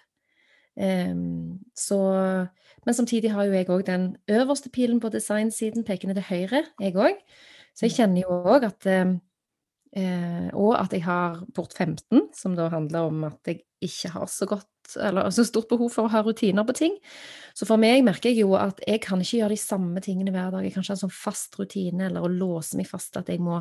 Um, 0.78 1.58
så, 1.74 1.98
men 2.86 2.94
samtidig 2.94 3.32
har 3.34 3.48
jo 3.48 3.56
jeg 3.56 3.70
òg 3.72 3.86
den 3.88 4.12
øverste 4.30 4.70
pilen 4.70 5.00
på 5.02 5.10
designsiden 5.10 5.84
pekende 5.84 6.14
til 6.14 6.28
høyre, 6.28 6.62
jeg 6.80 6.94
òg. 6.94 7.18
Så 7.74 7.88
jeg 7.88 7.96
kjenner 7.98 8.22
jo 8.22 8.38
òg 8.46 8.68
at 8.68 8.86
um, 9.02 9.18
Eh, 9.96 10.48
og 10.52 10.74
at 10.76 10.92
jeg 10.92 11.04
har 11.06 11.40
port 11.56 11.72
15, 11.72 12.28
som 12.36 12.56
da 12.58 12.68
handler 12.72 13.08
om 13.08 13.24
at 13.30 13.48
jeg 13.48 13.62
ikke 13.84 14.12
har 14.16 14.26
så 14.30 14.48
godt 14.50 14.66
eller 14.96 15.28
så 15.30 15.44
stort 15.44 15.68
behov 15.68 15.90
for 15.92 16.06
å 16.08 16.12
ha 16.12 16.22
rutiner 16.24 16.64
på 16.64 16.74
ting. 16.76 16.96
Så 17.56 17.68
for 17.68 17.80
meg 17.80 18.00
merker 18.06 18.32
jeg 18.32 18.42
jo 18.42 18.54
at 18.56 18.80
jeg 18.88 19.02
kan 19.04 19.20
ikke 19.20 19.42
gjøre 19.42 19.56
de 19.56 19.60
samme 19.60 20.02
tingene 20.04 20.32
hver 20.32 20.52
dag. 20.54 20.64
Jeg 20.64 20.74
kan 20.74 20.84
ikke 20.84 20.94
ha 20.94 20.96
en 20.96 21.04
sånn 21.04 21.14
fast 21.14 21.58
rutine 21.60 22.08
eller 22.08 22.24
å 22.24 22.32
låse 22.32 22.78
meg 22.78 22.88
fast 22.88 23.18
at 23.20 23.28
jeg 23.32 23.42
må 23.44 23.60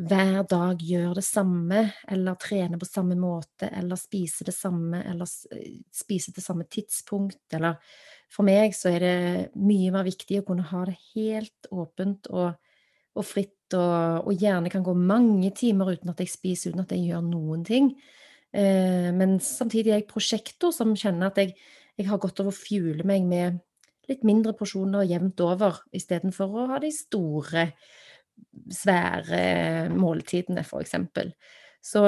hver 0.00 0.44
dag 0.48 0.80
gjøre 0.86 1.16
det 1.18 1.24
samme, 1.26 1.80
eller 2.08 2.36
trene 2.40 2.78
på 2.78 2.86
samme 2.86 3.16
måte, 3.18 3.68
eller 3.74 3.98
spise 3.98 4.46
det 4.46 4.54
samme, 4.54 5.02
eller 5.02 5.26
spise 5.26 6.32
til 6.32 6.44
samme 6.44 6.68
tidspunkt, 6.70 7.42
eller 7.56 7.80
For 8.30 8.46
meg 8.46 8.76
så 8.78 8.92
er 8.92 9.00
det 9.02 9.14
mye 9.58 9.90
mer 9.90 10.04
viktig 10.06 10.36
å 10.38 10.44
kunne 10.46 10.62
ha 10.68 10.84
det 10.86 10.94
helt 11.16 11.66
åpent 11.74 12.28
og, 12.30 12.52
og 13.18 13.26
fritt 13.26 13.56
og, 13.78 14.26
og, 14.26 14.32
gjerne 14.38 14.70
kan 14.72 14.84
gå 14.86 14.94
mange 14.96 15.52
timer 15.56 15.94
uten 15.94 16.12
at 16.12 16.20
jeg 16.22 16.32
spiser, 16.32 16.74
uten 16.74 16.84
at 16.84 16.94
jeg 16.94 17.10
gjør 17.10 17.24
noen 17.26 17.64
ting. 17.66 17.92
Eh, 18.50 19.10
men 19.14 19.38
samtidig 19.44 19.92
er 19.92 20.00
jeg 20.00 20.10
prosjektor 20.10 20.74
som 20.74 20.96
kjenner 20.98 21.30
at 21.30 21.40
jeg, 21.42 21.54
jeg 22.00 22.08
har 22.10 22.20
godt 22.22 22.42
av 22.42 22.50
å 22.50 22.56
fuele 22.56 23.06
meg 23.06 23.26
med 23.28 23.60
litt 24.10 24.26
mindre 24.26 24.56
porsjoner 24.58 25.06
jevnt 25.06 25.40
over, 25.44 25.82
istedenfor 25.94 26.56
å 26.56 26.68
ha 26.72 26.80
de 26.82 26.90
store, 26.94 27.70
svære 28.74 29.38
eh, 29.38 29.94
måltidene, 29.94 30.64
f.eks. 30.66 30.96
Så 31.84 32.04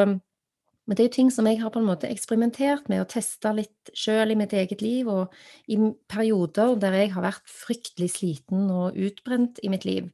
men 0.82 0.98
det 0.98 1.04
er 1.04 1.06
jo 1.06 1.14
ting 1.14 1.28
som 1.30 1.46
jeg 1.46 1.60
har 1.60 1.70
på 1.70 1.78
en 1.78 1.86
måte 1.86 2.08
eksperimentert 2.10 2.88
med 2.90 3.04
og 3.04 3.10
testa 3.12 3.52
litt 3.54 3.92
sjøl 3.94 4.34
i 4.34 4.38
mitt 4.38 4.54
eget 4.56 4.82
liv, 4.82 5.06
og 5.06 5.30
i 5.70 5.78
perioder 6.10 6.74
der 6.82 6.96
jeg 6.98 7.12
har 7.14 7.22
vært 7.22 7.46
fryktelig 7.46 8.10
sliten 8.16 8.66
og 8.66 8.98
utbrent 8.98 9.60
i 9.62 9.70
mitt 9.70 9.86
liv, 9.86 10.10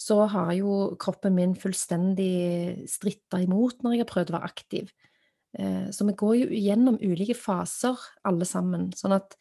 så 0.00 0.24
har 0.30 0.52
jo 0.56 0.94
kroppen 1.00 1.36
min 1.36 1.54
fullstendig 1.58 2.84
stritta 2.90 3.40
imot 3.44 3.82
når 3.82 3.94
jeg 3.94 4.02
har 4.02 4.10
prøvd 4.10 4.32
å 4.32 4.36
være 4.36 4.50
aktiv. 4.50 4.90
Eh, 5.58 5.90
så 5.94 6.06
vi 6.08 6.16
går 6.18 6.34
jo 6.40 6.48
gjennom 6.50 6.98
ulike 7.02 7.36
faser, 7.38 7.98
alle 8.26 8.46
sammen. 8.48 8.90
Sånn 8.98 9.14
at 9.16 9.36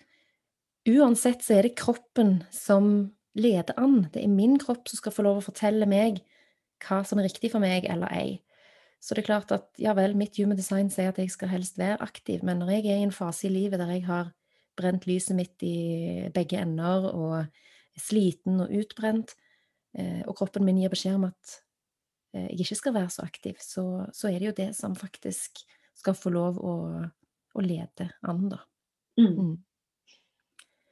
uansett 0.89 1.43
så 1.45 1.57
er 1.57 1.67
det 1.67 1.77
kroppen 1.79 2.41
som 2.53 3.11
leder 3.33 3.75
an. 3.81 4.07
Det 4.13 4.21
er 4.21 4.31
min 4.31 4.59
kropp 4.61 4.89
som 4.89 5.01
skal 5.01 5.15
få 5.15 5.25
lov 5.25 5.41
å 5.41 5.47
fortelle 5.47 5.89
meg 5.89 6.21
hva 6.83 7.01
som 7.07 7.19
er 7.19 7.29
riktig 7.29 7.53
for 7.53 7.63
meg 7.63 7.87
eller 7.89 8.11
ei. 8.13 8.41
Så 9.03 9.15
det 9.15 9.23
er 9.23 9.31
klart 9.33 9.51
at 9.51 9.67
ja 9.81 9.91
vel, 9.97 10.13
mitt 10.15 10.37
human 10.39 10.59
design 10.59 10.91
sier 10.93 11.11
at 11.11 11.19
jeg 11.19 11.33
skal 11.33 11.51
helst 11.51 11.79
være 11.79 11.99
aktiv, 12.05 12.43
men 12.45 12.61
når 12.61 12.77
jeg 12.77 12.85
er 12.85 13.01
i 13.01 13.07
en 13.07 13.15
fase 13.15 13.49
i 13.49 13.51
livet 13.51 13.81
der 13.81 13.91
jeg 13.91 14.05
har 14.07 14.31
brent 14.79 15.07
lyset 15.09 15.35
mitt 15.35 15.65
i 15.65 16.29
begge 16.33 16.61
ender 16.61 17.09
og 17.11 17.33
er 17.41 17.99
sliten 17.99 18.61
og 18.63 18.71
utbrent, 18.73 19.35
og 20.27 20.37
kroppen 20.37 20.65
min 20.65 20.79
gir 20.81 20.93
beskjed 20.93 21.19
om 21.19 21.27
at 21.29 21.57
eh, 22.33 22.47
jeg 22.49 22.65
ikke 22.65 22.79
skal 22.79 22.95
være 22.97 23.11
så 23.13 23.25
aktiv, 23.27 23.59
så, 23.61 23.83
så, 24.13 24.29
er 24.29 24.39
det 24.39 24.49
jo 24.49 24.57
det 24.63 24.71
som 24.77 24.97
faktisk 24.97 25.63
skal 25.93 26.17
få 26.17 26.33
lov 26.33 26.57
å, 26.57 26.73
å 27.53 27.63
lede 27.63 28.09
an, 28.25 28.47
da. 28.49 28.63
Mm. 29.19 29.33
Mm. 29.37 29.63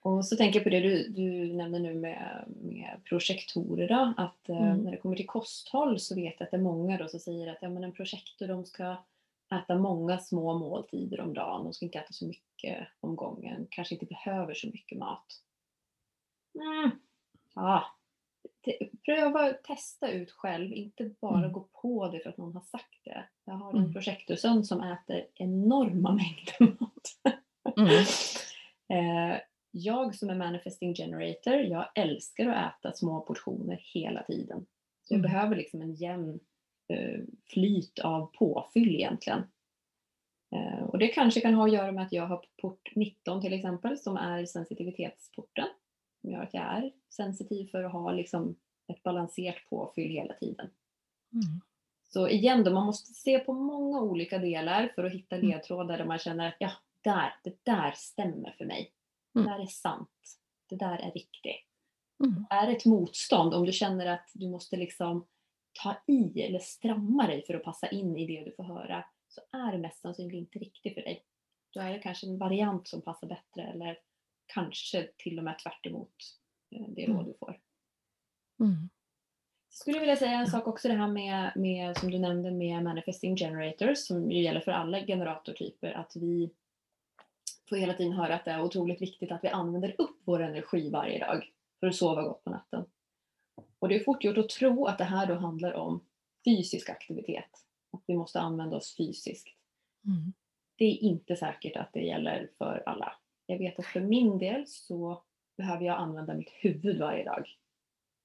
Och 0.01 0.25
så 0.25 0.36
tänker 0.36 0.60
jag 0.60 0.63
på 0.63 0.70
det 0.70 0.79
du, 0.79 1.08
du 1.08 1.53
nämnde 1.53 1.79
nu 1.79 1.93
med, 1.93 2.46
med 2.48 3.01
projektorer 3.10 3.88
då, 3.88 4.13
att 4.17 4.50
eh, 4.50 4.62
mm. 4.62 4.77
när 4.77 4.91
det 4.91 4.98
kommer 4.98 5.15
till 5.15 5.27
kosthåll 5.27 6.00
så 6.00 6.15
vet 6.15 6.36
jag 6.38 6.46
att 6.46 6.51
det 6.51 6.58
är 6.58 6.62
många 6.62 6.98
då 6.98 7.08
som 7.08 7.20
säger 7.20 7.48
att 7.48 7.58
ja, 7.62 7.70
men 7.70 7.84
en 7.84 7.91
projektor 7.91 8.48
de 8.48 8.65
ska 8.65 8.96
äta 9.55 9.75
många 9.75 10.20
små 10.20 10.58
måltider 10.58 11.20
om 11.20 11.34
dagen, 11.34 11.63
de 11.63 11.74
ska 11.74 11.86
inte 11.86 12.00
äta 12.00 12.13
så 12.13 12.25
mycket 12.27 12.88
om 13.00 13.15
gången, 13.15 13.67
kanske 13.70 13.96
inte 13.96 14.05
behöver 14.05 14.53
så 14.53 14.67
mycket 14.67 14.98
mat. 14.98 15.25
Mm. 16.55 16.91
Ja, 17.55 17.86
pröva 19.06 19.53
testa 19.53 20.12
ut 20.12 20.32
själv, 20.32 20.74
inte 20.74 21.12
bara 21.22 21.39
mm. 21.39 21.51
gå 21.51 21.70
på 21.82 22.10
det 22.10 22.20
för 22.20 22.30
att 22.30 22.38
någon 22.38 22.53
har 22.53 22.62
sagt 22.62 23.03
det. 23.03 23.24
Jag 23.46 23.53
har 23.53 23.70
en 23.72 23.77
mm. 23.77 23.94
projektorson 23.94 24.63
som 24.65 24.82
äter 24.82 25.25
enorma 25.36 26.12
mängder 26.60 26.80
mat. 26.80 27.36
Mm. 27.77 28.06
Eh, 28.91 29.38
jag 29.72 30.15
som 30.15 30.30
är 30.30 30.36
manifesting 30.36 30.96
generator, 30.96 31.53
jag 31.53 31.88
älskar 31.96 32.48
att 32.48 32.80
äta 32.80 32.94
små 32.94 33.22
portioner 33.22 33.80
hela 33.94 34.24
tiden. 34.24 34.65
Så 35.01 35.13
jag 35.13 35.20
mm. 35.20 35.32
behöver 35.32 35.56
liksom 35.56 35.82
en 35.82 35.94
jämn 35.94 36.39
uh, 36.94 37.24
flyt 37.53 38.00
av 38.00 38.25
påfyll 38.25 38.96
egentligen. 38.96 39.44
Uh, 40.56 40.84
och 40.84 40.98
det 40.98 41.08
kanske 41.08 41.41
kan 41.41 41.53
ha 41.53 41.65
att 41.65 41.74
göra 41.74 41.91
med 41.91 42.03
att 42.03 42.12
jag 42.12 42.27
har 42.27 42.46
port 42.62 42.91
19 42.96 43.41
till 43.41 43.53
exempel 43.53 43.98
som 43.98 44.18
är 44.18 44.46
sensitivitetsporten 44.46 45.68
gör 46.21 46.43
att 46.43 46.53
jag 46.53 46.63
är 46.63 46.91
sensitiv 47.09 47.67
för 47.67 47.83
att 47.83 47.91
ha 47.91 48.11
liksom 48.11 48.55
ett 48.87 49.03
balanserat 49.03 49.69
påfyll 49.69 50.11
hela 50.11 50.33
tiden. 50.33 50.69
Mm. 51.33 51.61
Så 52.03 52.27
igen 52.27 52.63
då, 52.63 52.73
man 52.73 52.85
måste 52.85 53.13
se 53.13 53.39
på 53.39 53.53
många 53.53 54.01
olika 54.01 54.37
delar 54.37 54.91
för 54.95 55.03
att 55.03 55.13
hitta 55.13 55.35
mm. 55.35 55.49
ledtrådar 55.49 55.97
där 55.97 56.05
man 56.05 56.19
känner 56.19 56.47
att 56.47 56.55
ja, 56.59 56.71
där, 57.01 57.35
det 57.43 57.65
där 57.65 57.91
stämmer 57.95 58.55
för 58.57 58.65
mig. 58.65 58.93
Mm. 59.35 59.47
Det 59.47 59.53
där 59.53 59.63
är 59.63 59.67
sant. 59.67 60.39
Det 60.69 60.75
där 60.75 60.97
är 60.97 61.11
riktigt. 61.11 61.67
Mm. 62.23 62.45
Är 62.49 62.67
det 62.67 62.77
ett 62.77 62.85
motstånd, 62.85 63.53
om 63.53 63.65
du 63.65 63.71
känner 63.71 64.05
att 64.05 64.29
du 64.33 64.49
måste 64.49 64.77
liksom 64.77 65.27
ta 65.83 65.95
i 66.07 66.41
eller 66.41 66.59
stramma 66.59 67.27
dig 67.27 67.45
för 67.45 67.53
att 67.53 67.63
passa 67.63 67.87
in 67.87 68.17
i 68.17 68.27
det 68.27 68.43
du 68.43 68.51
får 68.55 68.63
höra, 68.63 69.05
så 69.27 69.41
är 69.57 69.71
det 69.71 69.77
mest 69.77 70.01
sannolikt 70.01 70.35
inte 70.35 70.59
riktigt 70.59 70.93
för 70.93 71.01
dig. 71.01 71.25
Då 71.73 71.79
är 71.79 71.93
det 71.93 71.99
kanske 71.99 72.27
en 72.27 72.37
variant 72.37 72.87
som 72.87 73.01
passar 73.01 73.27
bättre 73.27 73.63
eller 73.63 73.97
kanske 74.53 75.10
till 75.17 75.38
och 75.38 75.43
med 75.43 75.60
tvärt 75.60 75.86
emot 75.86 76.15
eh, 76.75 76.88
det 76.88 77.05
råd 77.05 77.15
mm. 77.15 77.25
du 77.25 77.34
får. 77.39 77.60
Mm. 78.60 78.89
Skulle 79.70 80.00
vilja 80.00 80.15
säga 80.15 80.31
en 80.31 80.48
sak 80.48 80.67
också 80.67 80.88
det 80.88 80.93
här 80.93 81.08
med, 81.08 81.51
med, 81.55 81.98
som 81.98 82.12
du 82.12 82.20
nämnde 82.20 82.51
med 82.51 82.84
manifesting 82.84 83.36
generators 83.36 83.98
som 83.98 84.31
ju 84.31 84.43
gäller 84.43 84.62
för 84.62 84.72
alla 84.72 85.05
generatortyper 85.05 85.91
att 85.91 86.15
vi 86.15 86.51
får 87.70 87.77
hela 87.77 87.93
tiden 87.93 88.13
höra 88.13 88.36
att 88.36 88.46
det 88.46 88.51
är 88.51 88.62
otroligt 88.62 89.01
viktigt 89.01 89.31
att 89.31 89.43
vi 89.43 89.48
använder 89.48 89.96
upp 89.98 90.22
vår 90.25 90.41
energi 90.41 90.89
varje 90.89 91.20
dag 91.20 91.51
för 91.79 91.88
att 91.88 91.96
sova 91.96 92.24
gott 92.24 92.43
på 92.43 92.50
natten. 92.50 92.86
Och 93.79 93.89
det 93.89 93.96
är 93.96 94.03
fort 94.03 94.24
gjort 94.24 94.38
att 94.38 94.50
tro 94.50 94.86
att 94.86 94.98
det 94.98 95.03
här 95.03 95.27
då 95.27 95.34
handlar 95.34 95.74
om 95.74 96.05
fysisk 96.46 96.89
aktivitet. 96.89 97.50
Att 97.91 98.03
vi 98.08 98.15
måste 98.15 98.39
använda 98.39 98.77
oss 98.77 98.98
fysiskt. 98.98 99.48
Mm. 100.05 100.34
Det 100.75 100.86
är 100.86 101.03
inte 101.03 101.36
säkert 101.36 101.77
att 101.77 101.93
det 101.93 102.01
gäller 102.01 102.50
för 102.58 102.84
alla. 102.86 103.15
Jag 103.51 103.58
vet 103.58 103.79
att 103.79 103.86
för 103.86 104.01
min 104.01 104.38
del 104.38 104.67
så 104.67 105.24
behöver 105.58 105.86
jag 105.86 105.98
använda 105.98 106.34
mitt 106.34 106.50
huvud 106.50 107.00
varje 107.00 107.24
dag. 107.24 107.48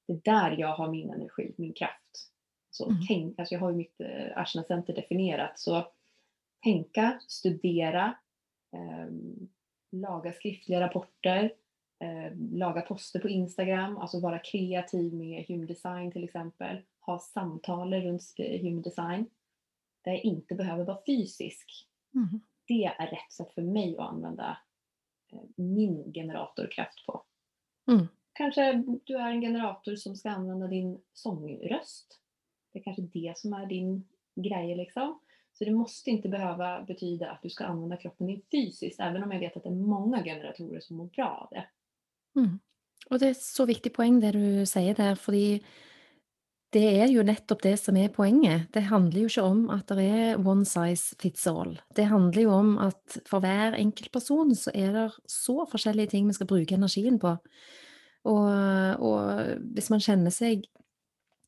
Det 0.07 0.13
är 0.13 0.21
där 0.25 0.57
jag 0.59 0.77
har 0.77 0.91
min 0.91 1.11
energi, 1.11 1.55
min 1.57 1.73
kraft. 1.73 2.33
Så 2.71 2.85
mm. 2.85 2.99
tänk, 3.09 3.39
alltså 3.39 3.55
jag 3.55 3.61
har 3.61 3.71
ju 3.71 3.77
mitt 3.77 4.01
eh, 4.01 4.39
Ashna 4.39 4.65
Center 4.65 4.95
definierat. 4.95 5.59
Så 5.59 5.87
tänka, 6.63 7.21
studera, 7.29 8.17
eh, 8.73 9.09
laga 9.93 10.33
skriftliga 10.33 10.81
rapporter, 10.81 11.53
eh, 12.01 12.37
laga 12.37 12.81
poster 12.81 13.21
på 13.21 13.29
Instagram, 13.29 13.99
alltså 13.99 14.21
vara 14.21 14.39
kreativ 14.39 15.15
med 15.15 15.45
human 15.49 15.67
design 15.67 16.13
till 16.13 16.25
exempel. 16.25 16.83
Ha 17.01 17.19
samtal 17.19 17.95
runt 17.95 18.35
eh, 18.39 18.61
human 18.61 18.83
design. 18.83 19.27
Där 20.05 20.13
jag 20.13 20.25
inte 20.25 20.55
behöver 20.55 20.85
vara 20.85 21.03
fysisk. 21.07 21.89
Mm. 22.15 22.41
Det 22.67 22.85
är 22.85 23.07
rätt 23.07 23.33
sätt 23.33 23.53
för 23.53 23.63
mig 23.63 23.97
att 23.99 24.09
använda 24.09 24.59
min 25.57 26.13
generatorkraft 26.13 27.07
på. 27.07 27.23
Mm. 27.89 28.07
Kanske 28.33 28.85
du 29.05 29.17
är 29.17 29.31
en 29.31 29.41
generator 29.41 29.97
som 29.97 30.17
ska 30.17 30.31
använda 30.31 30.67
din 30.67 31.01
sångröst. 31.13 32.21
Det 32.73 32.79
är 32.79 32.83
kanske 32.83 33.03
det 33.03 33.33
som 33.37 33.53
är 33.53 33.67
din 33.67 34.09
grej 34.35 34.77
liksom. 34.77 35.21
Så 35.53 35.65
det 35.65 35.71
måste 35.71 36.11
inte 36.11 36.29
behöva 36.29 36.83
betyda 36.83 37.31
att 37.31 37.43
du 37.43 37.51
ska 37.51 37.65
använda 37.65 37.97
kroppen 37.97 38.27
din 38.27 38.43
fysiskt, 38.51 39.01
även 39.01 39.23
om 39.23 39.33
jag 39.33 39.41
vet 39.41 39.57
att 39.57 39.63
det 39.63 39.69
är 39.69 39.75
många 39.75 40.25
generatorer 40.25 40.81
som 40.81 40.97
mår 40.97 41.07
bra 41.07 41.29
av 41.29 41.49
det. 41.51 41.69
Mm. 42.41 42.59
Och 43.11 43.19
det 43.19 43.29
är 43.29 43.35
så 43.35 43.67
viktigt 43.67 43.95
poäng 43.95 44.21
det 44.21 44.33
du 44.33 44.67
säger 44.67 44.95
där, 44.95 45.15
för 45.15 45.33
det 46.75 46.83
er 46.99 47.11
jo 47.13 47.23
nettopp 47.25 47.63
det 47.63 47.77
som 47.79 47.97
er 47.99 48.11
poenget. 48.13 48.67
Det 48.75 48.89
handler 48.89 49.23
jo 49.23 49.31
ikke 49.31 49.45
om 49.47 49.61
at 49.71 49.91
det 49.95 50.07
er 50.07 50.41
one 50.43 50.67
size 50.67 51.15
fits 51.23 51.47
all. 51.47 51.77
Det 51.95 52.09
handler 52.11 52.43
jo 52.43 52.53
om 52.57 52.73
at 52.83 53.19
for 53.29 53.45
hver 53.45 53.79
enkelt 53.79 54.11
person 54.13 54.51
så 54.59 54.75
er 54.75 54.93
det 54.97 55.07
så 55.31 55.63
forskjellige 55.71 56.15
ting 56.15 56.27
vi 56.27 56.35
skal 56.37 56.51
bruke 56.51 56.75
energien 56.75 57.21
på. 57.23 57.37
Og, 58.27 58.51
og 58.99 59.63
hvis 59.77 59.93
man 59.95 60.03
kjenner 60.03 60.35
seg, 60.35 60.67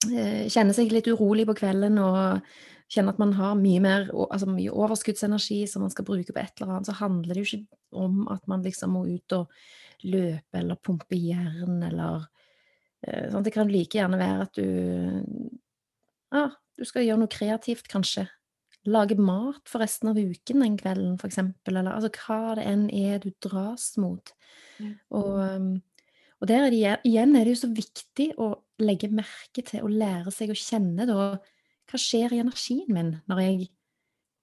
eh, 0.06 0.46
kjenner 0.46 0.76
seg 0.76 0.94
litt 0.94 1.10
urolig 1.10 1.48
på 1.48 1.58
kvelden 1.58 1.98
og 1.98 2.46
kjenner 2.88 3.12
at 3.12 3.20
man 3.20 3.34
har 3.36 3.58
mye 3.58 3.82
mer, 3.84 4.08
altså 4.30 4.48
mye 4.48 4.72
overskuddsenergi 4.72 5.64
som 5.68 5.84
man 5.84 5.92
skal 5.92 6.06
bruke 6.08 6.32
på 6.32 6.40
et 6.40 6.54
eller 6.56 6.76
annet, 6.76 6.88
så 6.88 6.96
handler 7.02 7.34
det 7.34 7.42
jo 7.42 7.58
ikke 7.58 8.06
om 8.06 8.22
at 8.32 8.46
man 8.48 8.62
liksom 8.64 8.94
må 8.94 9.04
ut 9.10 9.34
og 9.36 9.50
løpe 10.06 10.60
eller 10.60 10.78
pumpe 10.78 11.18
jern 11.18 11.82
eller 11.82 12.28
sånn, 13.06 13.44
det 13.46 13.54
kan 13.54 13.70
like 13.70 13.98
gjerne 13.98 14.18
være 14.20 14.46
at 14.48 14.58
du 14.58 14.66
Ja, 16.34 16.48
du 16.78 16.86
skal 16.86 17.06
gjøre 17.06 17.22
noe 17.22 17.32
kreativt, 17.32 17.88
kanskje. 17.90 18.26
Lage 18.88 19.16
mat 19.18 19.64
for 19.68 19.82
resten 19.82 20.10
av 20.12 20.18
uken 20.18 20.62
den 20.62 20.76
kvelden, 20.78 21.16
eksempel. 21.28 21.78
Eller 21.78 21.94
altså 21.94 22.10
hva 22.14 22.56
det 22.58 22.66
enn 22.68 22.86
er 22.94 23.22
du 23.22 23.30
dras 23.44 23.90
mot. 24.00 24.32
Mm. 24.78 24.92
Og, 25.18 25.30
um, 25.40 25.70
og, 26.38 26.48
der 26.50 26.66
er 26.66 26.74
det 26.74 26.82
igjen 27.08 27.34
er 27.34 27.48
det 27.48 27.56
jo 27.56 27.62
så 27.64 27.72
viktig 27.74 28.28
å 28.38 28.52
legge 28.82 29.10
merke 29.10 29.64
til 29.66 29.82
og 29.82 29.94
lære 29.94 30.34
seg 30.34 30.52
å 30.54 30.58
kjenne 30.58 31.08
da 31.08 31.16
Hva 31.88 31.98
skjer 31.98 32.34
i 32.36 32.42
energien 32.42 32.90
min 32.92 33.14
når 33.30 33.38
jeg 33.42 33.68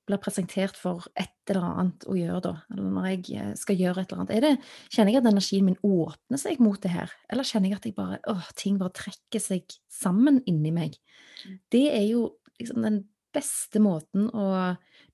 blir 0.06 0.22
presentert 0.22 0.78
for 0.78 1.08
et 1.18 1.50
eller 1.50 1.66
annet 1.66 2.06
å 2.10 2.16
gjøre 2.18 2.42
da, 2.46 2.54
eller 2.74 2.94
når 2.94 3.08
jeg 3.10 3.24
eh, 3.40 3.52
skal 3.58 3.80
gjøre 3.80 4.04
et 4.04 4.12
eller 4.12 4.24
annet. 4.24 4.44
Det, 4.46 4.92
kjenner 4.94 5.14
jeg 5.14 5.22
at 5.22 5.30
energien 5.32 5.66
min 5.66 5.80
åpner 5.86 6.42
seg 6.42 6.62
mot 6.64 6.80
det 6.82 6.94
her, 6.94 7.14
eller 7.32 7.48
kjenner 7.48 7.72
jeg 7.72 7.80
at 7.80 7.88
jeg 7.90 7.98
bare, 7.98 8.20
åh, 8.32 8.52
ting 8.60 8.78
bare 8.82 8.94
trekker 8.96 9.42
seg 9.42 9.78
sammen 9.92 10.42
inni 10.50 10.74
meg? 10.76 10.98
Mm. 11.46 11.58
Det 11.74 11.86
er 11.94 12.06
jo 12.08 12.28
liksom 12.60 12.86
den 12.86 13.02
beste 13.36 13.82
måten 13.84 14.30
å 14.32 14.48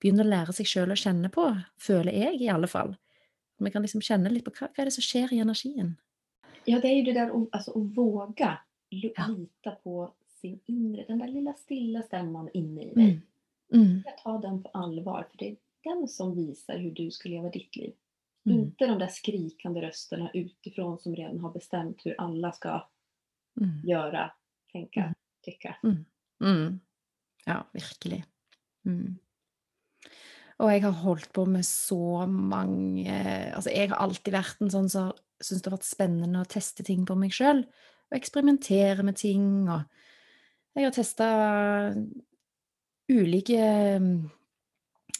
begynne 0.01 0.25
å 0.25 0.29
lære 0.29 0.53
seg 0.55 0.69
sjøl 0.69 0.93
å 0.93 0.99
kjenne 0.99 1.31
på, 1.33 1.47
føler 1.81 2.17
jeg 2.17 2.43
i 2.43 2.51
alle 2.53 2.69
fall. 2.69 2.93
Vi 3.61 3.71
kan 3.73 3.85
liksom 3.85 4.03
kjenne 4.03 4.31
litt 4.33 4.45
på 4.45 4.53
hva, 4.57 4.69
hva 4.69 4.83
er 4.83 4.89
det 4.89 4.95
som 4.95 5.05
skjer 5.05 5.33
i 5.35 5.41
energien. 5.43 5.95
Ja, 6.65 6.79
det 6.81 6.91
er 6.91 6.99
jo 6.99 7.05
det 7.07 7.17
der 7.17 7.33
å, 7.33 7.45
alltså, 7.53 7.73
å 7.77 7.81
våge 7.95 8.51
lita 8.91 9.75
på 9.83 10.09
sin 10.41 10.59
inre, 10.69 11.05
den 11.07 11.19
där 11.21 11.27
lilla 11.27 11.53
stilla 11.53 12.01
stämman 12.01 12.49
inne 12.53 12.83
i 12.83 12.93
dig. 12.93 13.09
Mm. 13.11 13.21
Mm. 13.73 14.03
Ta 14.23 14.37
den 14.37 14.63
på 14.63 14.69
allvar, 14.69 15.27
för 15.31 15.37
det 15.37 15.49
är 15.49 15.57
den 15.83 16.07
som 16.07 16.35
visar 16.35 16.77
hur 16.77 16.91
du 16.91 17.11
ska 17.11 17.29
leva 17.29 17.49
ditt 17.49 17.75
liv. 17.75 17.93
Mm. 18.45 18.59
Inte 18.59 18.87
de 18.87 18.99
där 18.99 19.07
skrikande 19.07 19.81
rösterna 19.81 20.31
utifrån 20.33 20.99
som 20.99 21.15
redan 21.15 21.39
har 21.39 21.51
bestämt 21.51 22.05
hur 22.05 22.15
alla 22.17 22.51
ska 22.51 22.89
mm. 23.61 23.81
göra, 23.83 24.31
tänka, 24.71 24.99
mm. 24.99 25.13
tycka. 25.41 25.75
Mm. 25.83 26.05
Mm. 26.43 26.79
Ja, 27.45 27.67
virkelig. 27.73 28.25
Og 30.61 30.69
jeg 30.69 30.83
har 30.85 30.97
holdt 31.01 31.31
på 31.33 31.45
med 31.49 31.65
så 31.65 32.25
mange 32.29 33.13
Altså, 33.53 33.71
jeg 33.73 33.89
har 33.89 34.01
alltid 34.01 34.33
vært 34.35 34.61
en 34.61 34.73
sånn 34.73 34.89
som 34.89 35.11
så 35.11 35.47
syns 35.47 35.63
det 35.63 35.71
har 35.71 35.77
vært 35.79 35.87
spennende 35.89 36.41
å 36.43 36.49
teste 36.49 36.83
ting 36.85 37.05
på 37.09 37.15
meg 37.17 37.33
sjøl. 37.33 37.63
Og 38.11 38.17
eksperimentere 38.17 39.01
med 39.01 39.17
ting. 39.17 39.65
Og 39.65 39.81
jeg 40.77 40.85
har 40.85 40.93
testa 40.93 41.29
ulike 43.11 43.59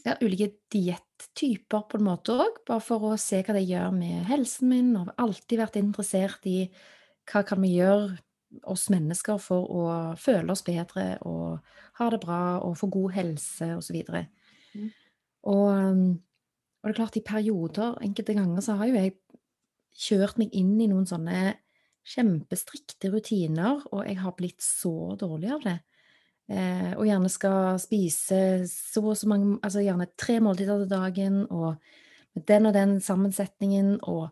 ja, 0.06 0.16
ulike 0.22 0.50
diettyper 0.74 1.86
på 1.90 2.00
en 2.00 2.08
måte 2.08 2.34
òg, 2.34 2.62
bare 2.68 2.84
for 2.84 3.12
å 3.12 3.20
se 3.22 3.42
hva 3.46 3.56
det 3.58 3.68
gjør 3.68 3.94
med 3.96 4.26
helsen 4.32 4.72
min. 4.72 4.92
Og 4.98 5.12
har 5.12 5.28
alltid 5.28 5.62
vært 5.62 5.80
interessert 5.82 6.48
i 6.50 6.66
hva 7.30 7.44
kan 7.48 7.62
vi 7.62 7.76
gjøre 7.78 8.18
oss 8.68 8.90
mennesker 8.92 9.40
for 9.40 9.70
å 9.72 9.84
føle 10.20 10.52
oss 10.52 10.64
bedre 10.68 11.14
og 11.28 11.62
ha 12.02 12.10
det 12.12 12.20
bra 12.24 12.42
og 12.66 12.76
få 12.80 12.90
god 12.92 13.16
helse 13.16 13.70
osv. 13.78 14.02
Mm. 14.74 14.90
Og, 15.48 15.70
og 15.72 16.90
det 16.90 16.92
er 16.92 16.98
klart, 16.98 17.20
i 17.20 17.26
perioder, 17.26 17.96
enkelte 18.04 18.36
ganger, 18.36 18.64
så 18.66 18.76
har 18.80 18.90
jo 18.90 18.98
jeg 18.98 19.16
kjørt 20.02 20.40
meg 20.42 20.56
inn 20.58 20.76
i 20.82 20.90
noen 20.92 21.08
sånne 21.08 21.56
kjempestrikte 22.12 23.12
rutiner, 23.14 23.84
og 23.94 24.04
jeg 24.08 24.18
har 24.24 24.36
blitt 24.38 24.64
så 24.66 25.14
dårlig 25.20 25.52
av 25.54 25.66
det. 25.68 25.78
Eh, 26.50 26.94
og 26.98 27.06
gjerne 27.08 27.30
skal 27.32 27.80
spise 27.80 28.40
så 28.68 29.04
og 29.06 29.16
så 29.16 29.30
mange 29.30 29.60
Altså 29.64 29.84
gjerne 29.86 30.10
tre 30.20 30.40
måltider 30.44 30.82
til 30.82 30.90
dagen, 30.90 31.46
og 31.50 31.76
med 32.36 32.44
den 32.48 32.66
og 32.66 32.74
den 32.74 33.00
sammensetningen, 33.00 34.00
og 34.04 34.30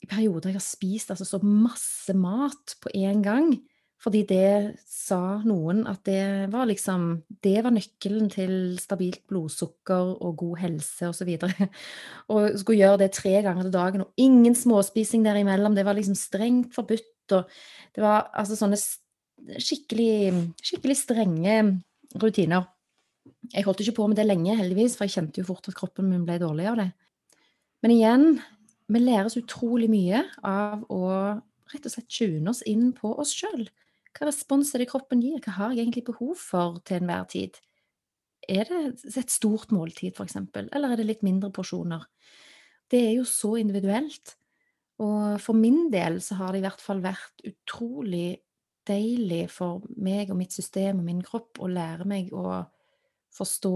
i 0.00 0.06
perioder 0.06 0.50
jeg 0.50 0.58
har 0.60 0.64
spist 0.64 1.10
altså 1.10 1.26
så 1.26 1.40
masse 1.42 2.14
mat 2.14 2.76
på 2.82 2.92
én 2.94 3.22
gang. 3.22 3.54
Fordi 4.00 4.22
det 4.24 4.78
sa 4.88 5.42
noen 5.44 5.82
at 5.90 6.00
det 6.08 6.48
var 6.52 6.68
liksom 6.70 7.22
Det 7.28 7.58
var 7.64 7.74
nøkkelen 7.74 8.30
til 8.32 8.78
stabilt 8.80 9.26
blodsukker 9.28 10.14
og 10.24 10.36
god 10.40 10.56
helse 10.62 11.10
osv. 11.10 11.34
Og, 11.36 11.50
så 11.50 11.68
og 12.32 12.58
skulle 12.58 12.80
gjøre 12.80 13.02
det 13.02 13.12
tre 13.12 13.42
ganger 13.44 13.66
til 13.66 13.72
dagen, 13.74 14.00
og 14.06 14.12
ingen 14.16 14.54
småspising 14.54 15.24
derimellom. 15.24 15.74
Det 15.76 15.84
var 15.84 15.98
liksom 15.98 16.16
strengt 16.16 16.74
forbudt. 16.74 17.32
Og 17.32 17.44
det 17.94 18.02
var 18.02 18.30
altså 18.34 18.56
sånne 18.56 18.78
skikkelig, 19.60 20.52
skikkelig 20.62 20.96
strenge 20.98 21.56
rutiner. 22.20 22.68
Jeg 23.50 23.66
holdt 23.66 23.82
ikke 23.84 23.98
på 24.00 24.08
med 24.10 24.18
det 24.20 24.26
lenge, 24.28 24.56
heldigvis, 24.58 24.96
for 24.96 25.06
jeg 25.06 25.16
kjente 25.16 25.42
jo 25.42 25.48
fort 25.48 25.68
at 25.70 25.76
kroppen 25.78 26.08
min 26.10 26.24
ble 26.26 26.38
dårlig 26.42 26.68
av 26.70 26.80
det. 26.80 26.88
Men 27.84 27.94
igjen, 27.94 28.26
vi 28.90 29.02
læres 29.02 29.38
utrolig 29.40 29.88
mye 29.90 30.24
av 30.46 30.84
å 30.92 31.04
rett 31.70 31.86
og 31.86 31.92
slett 31.94 32.10
tune 32.10 32.50
oss 32.50 32.62
inn 32.66 32.90
på 32.96 33.12
oss 33.22 33.32
sjøl. 33.36 33.68
Hva 34.16 34.26
respons 34.26 34.72
er 34.74 34.82
det 34.82 34.90
kroppen 34.90 35.22
gir? 35.22 35.38
Hva 35.44 35.54
har 35.56 35.74
jeg 35.74 35.84
egentlig 35.84 36.08
behov 36.08 36.34
for 36.40 36.80
til 36.86 36.98
enhver 36.98 37.28
tid? 37.30 37.60
Er 38.50 38.66
det 38.66 39.16
et 39.20 39.30
stort 39.30 39.70
måltid, 39.74 40.16
f.eks., 40.16 40.38
eller 40.58 40.90
er 40.90 40.98
det 40.98 41.06
litt 41.06 41.26
mindre 41.26 41.52
porsjoner? 41.54 42.06
Det 42.90 43.02
er 43.06 43.12
jo 43.20 43.26
så 43.28 43.54
individuelt. 43.60 44.34
Og 45.00 45.38
for 45.40 45.56
min 45.56 45.86
del 45.92 46.18
så 46.24 46.40
har 46.40 46.52
det 46.52 46.60
i 46.60 46.66
hvert 46.66 46.82
fall 46.82 47.02
vært 47.04 47.44
utrolig 47.46 48.40
deilig 48.90 49.44
for 49.54 49.84
meg 49.96 50.30
og 50.30 50.38
mitt 50.40 50.54
system 50.54 51.00
og 51.00 51.06
min 51.06 51.22
kropp 51.24 51.60
å 51.62 51.70
lære 51.70 52.06
meg 52.08 52.32
å 52.36 52.60
forstå 53.34 53.74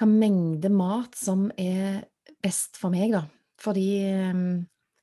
hva 0.00 0.06
mengde 0.08 0.70
mat 0.72 1.16
som 1.18 1.48
er 1.60 2.04
best 2.40 2.78
for 2.80 2.94
meg, 2.94 3.12
da. 3.12 3.24
Fordi 3.60 3.86
ehm, 4.08 4.44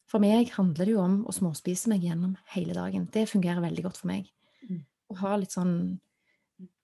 for 0.10 0.24
meg 0.24 0.54
handler 0.56 0.88
det 0.88 0.96
jo 0.96 1.04
om 1.04 1.20
å 1.28 1.36
småspise 1.36 1.92
meg 1.92 2.06
gjennom 2.08 2.38
hele 2.54 2.76
dagen. 2.78 3.06
Det 3.14 3.28
fungerer 3.30 3.62
veldig 3.64 3.84
godt 3.86 4.00
for 4.02 4.10
meg. 4.10 4.30
Mm. 4.64 4.82
Å 5.12 5.18
ha 5.22 5.36
litt 5.38 5.54
sånn, 5.54 5.76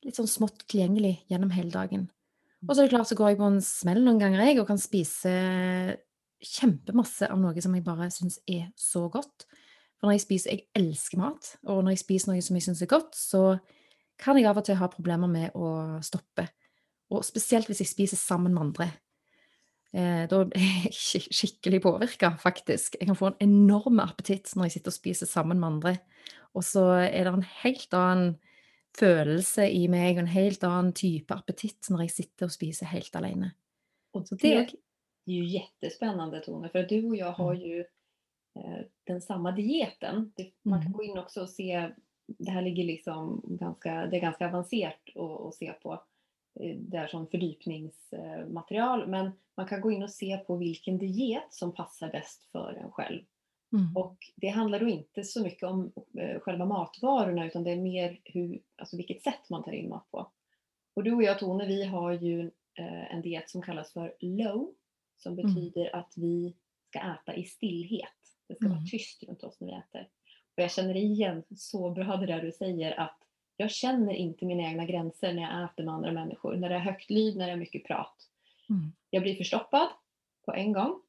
litt 0.06 0.20
sånn 0.20 0.30
smått 0.30 0.66
tilgjengelig 0.68 1.16
gjennom 1.32 1.54
hele 1.56 1.74
dagen. 1.74 2.10
Og 2.68 2.76
så 2.76 2.84
er 2.84 2.88
det 2.88 2.94
klart 2.94 3.10
så 3.10 3.18
går 3.20 3.34
jeg 3.34 3.40
på 3.42 3.50
en 3.50 3.64
smell 3.64 4.04
noen 4.04 4.22
ganger, 4.22 4.44
jeg, 4.46 4.60
og 4.62 4.70
kan 4.70 4.80
spise 4.80 5.32
kjempemasse 6.44 7.28
av 7.32 7.40
noe 7.40 7.64
som 7.64 7.74
jeg 7.76 7.86
bare 7.86 8.10
syns 8.12 8.40
er 8.50 8.70
så 8.80 9.08
godt. 9.12 9.48
For 10.04 10.10
når 10.10 10.18
jeg 10.18 10.26
spiser 10.26 10.52
Jeg 10.52 10.66
elsker 10.76 11.18
mat, 11.22 11.54
og 11.64 11.78
når 11.80 11.94
jeg 11.94 12.02
spiser 12.02 12.28
noe 12.28 12.42
som 12.44 12.58
jeg 12.60 12.66
syns 12.66 12.82
er 12.84 12.90
godt, 12.92 13.16
så 13.16 13.44
kan 14.20 14.36
jeg 14.36 14.50
av 14.50 14.60
og 14.60 14.66
til 14.68 14.76
ha 14.76 14.90
problemer 14.92 15.32
med 15.32 15.56
å 15.56 15.70
stoppe. 16.04 16.44
Og 17.08 17.24
spesielt 17.24 17.70
hvis 17.72 17.80
jeg 17.80 17.88
spiser 17.88 18.20
sammen 18.20 18.52
med 18.52 18.66
andre. 18.66 18.90
Eh, 19.96 20.26
da 20.28 20.42
er 20.44 20.68
jeg 20.90 21.24
skikkelig 21.40 21.80
påvirka, 21.88 22.34
faktisk. 22.36 23.00
Jeg 23.00 23.08
kan 23.08 23.16
få 23.16 23.32
en 23.32 23.40
enorm 23.48 24.04
appetitt 24.04 24.52
når 24.58 24.68
jeg 24.68 24.76
sitter 24.76 24.92
og 24.92 24.98
spiser 24.98 25.32
sammen 25.32 25.64
med 25.64 25.70
andre. 25.70 25.96
Og 26.52 26.68
så 26.68 26.84
er 27.00 27.24
det 27.24 27.34
en 27.38 27.48
helt 27.64 27.96
annen 27.96 28.36
følelse 29.00 29.72
i 29.72 29.88
meg, 29.88 30.18
og 30.18 30.26
en 30.26 30.34
helt 30.36 30.68
annen 30.68 30.92
type 31.00 31.32
appetitt 31.32 31.88
når 31.88 32.10
jeg 32.10 32.16
sitter 32.18 32.52
og 32.52 32.58
spiser 32.60 32.92
helt 32.92 33.16
alene. 33.16 33.56
Och 34.12 34.28
det, 34.30 34.54
är 34.54 34.70
ju 35.26 35.46
jättespännande 35.46 36.40
Tone, 36.40 36.70
för 36.70 36.84
du 36.84 37.10
och 37.10 37.16
jag 37.16 37.32
har 37.32 37.54
mm. 37.54 37.68
ju 37.68 37.86
den 39.04 39.22
samma 39.22 39.52
dieten. 39.52 40.32
man 40.62 40.80
kan 40.80 40.88
mm. 40.88 40.98
gå 40.98 41.04
in 41.04 41.18
också 41.18 41.42
och 41.42 41.50
se, 41.50 41.92
det 42.28 42.52
här 42.52 42.62
ligger 42.62 42.84
liksom 42.84 43.42
ganska, 43.46 44.06
det 44.06 44.18
är 44.18 44.22
ganska 44.22 44.48
avancerat 44.48 45.18
att, 45.48 45.56
se 45.56 45.74
på. 45.74 45.94
Eh, 46.60 46.78
det 46.78 46.98
är 46.98 47.08
som 47.08 47.28
fördjupningsmaterial 47.28 49.08
men 49.08 49.32
man 49.58 49.68
kan 49.68 49.82
gå 49.82 49.92
in 49.92 50.04
och 50.04 50.12
se 50.12 50.38
på 50.38 50.56
vilken 50.56 50.98
diet 50.98 51.54
som 51.54 51.74
passar 51.74 52.12
bäst 52.12 52.52
för 52.52 52.74
en 52.74 52.92
själv. 52.92 53.22
Mm. 53.74 53.98
Och 53.98 54.18
det 54.36 54.48
handlar 54.48 54.80
då 54.80 54.88
inte 54.88 55.24
så 55.24 55.44
mycket 55.44 55.64
om 55.64 55.92
eh, 56.20 56.40
själva 56.40 56.66
matvarorna 56.66 57.46
utan 57.46 57.64
det 57.64 57.72
är 57.72 57.78
mer 57.78 58.20
hur, 58.24 58.62
alltså 58.76 58.98
vilket 58.98 59.24
sätt 59.24 59.50
man 59.50 59.64
tar 59.64 59.72
in 59.72 59.90
mat 59.90 60.12
på. 60.12 60.32
Och 60.96 61.04
du 61.04 61.14
och 61.14 61.24
jag 61.24 61.40
Tone, 61.40 61.68
vi 61.68 61.84
har 61.84 62.12
ju 62.12 62.52
en 63.10 63.22
diet 63.22 63.50
som 63.50 63.62
kallas 63.62 63.94
för 63.94 64.16
low 64.20 64.74
som 65.18 65.34
mm. 65.34 65.46
betyder 65.46 65.82
mm. 65.82 66.00
att 66.00 66.14
vi 66.16 66.56
ska 66.90 67.00
äta 67.00 67.36
i 67.36 67.44
stillhet. 67.44 68.10
Det 68.48 68.56
ska 68.56 68.66
mm. 68.66 68.78
vara 68.78 68.86
tyst 68.86 69.24
runt 69.24 69.44
oss 69.44 69.60
när 69.60 69.68
vi 69.68 69.74
äter. 69.74 70.08
Och 70.56 70.64
jag 70.64 70.72
känner 70.72 70.96
igen 70.96 71.44
så 71.56 71.90
bra 71.90 72.18
det 72.18 72.26
där 72.26 72.42
du 72.42 72.52
säger 72.52 73.00
att 73.00 73.18
jag 73.58 73.72
känner 73.72 74.14
inte 74.14 74.46
mina 74.46 74.64
egna 74.64 74.86
gränser 74.86 75.34
när 75.34 75.42
jag 75.42 75.64
äter 75.64 75.84
med 75.84 75.94
andra 75.94 76.12
människor. 76.12 76.56
När 76.56 76.70
det 76.70 76.76
är 76.76 76.80
högt 76.80 77.10
lyd, 77.10 77.38
när 77.38 77.48
det 77.48 77.54
är 77.54 77.58
mycket 77.58 77.84
prat. 77.84 78.16
Mm. 78.70 78.92
Jag 79.10 79.24
blir 79.24 79.36
förstoppad 79.36 79.88
på 80.46 80.54
en 80.54 80.74
gång. 80.74 81.02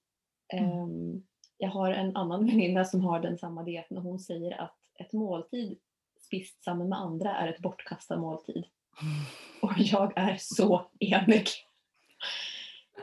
Um, 0.60 1.26
jag 1.58 1.68
har 1.68 1.92
en 1.92 2.16
annan 2.16 2.46
väninna 2.46 2.84
som 2.84 3.00
har 3.00 3.20
den 3.20 3.38
samma 3.38 3.62
dieten 3.62 3.96
och 3.96 4.02
hon 4.02 4.18
säger 4.18 4.60
att 4.60 4.76
ett 4.98 5.12
måltid 5.12 5.78
spist 6.20 6.64
samman 6.64 6.88
med 6.88 6.98
andra 6.98 7.36
är 7.36 7.48
ett 7.48 7.58
bortkastad 7.58 8.16
måltid. 8.16 8.64
Och 9.60 9.72
jag 9.76 10.12
är 10.16 10.36
så 10.38 10.90
enig. 11.00 11.48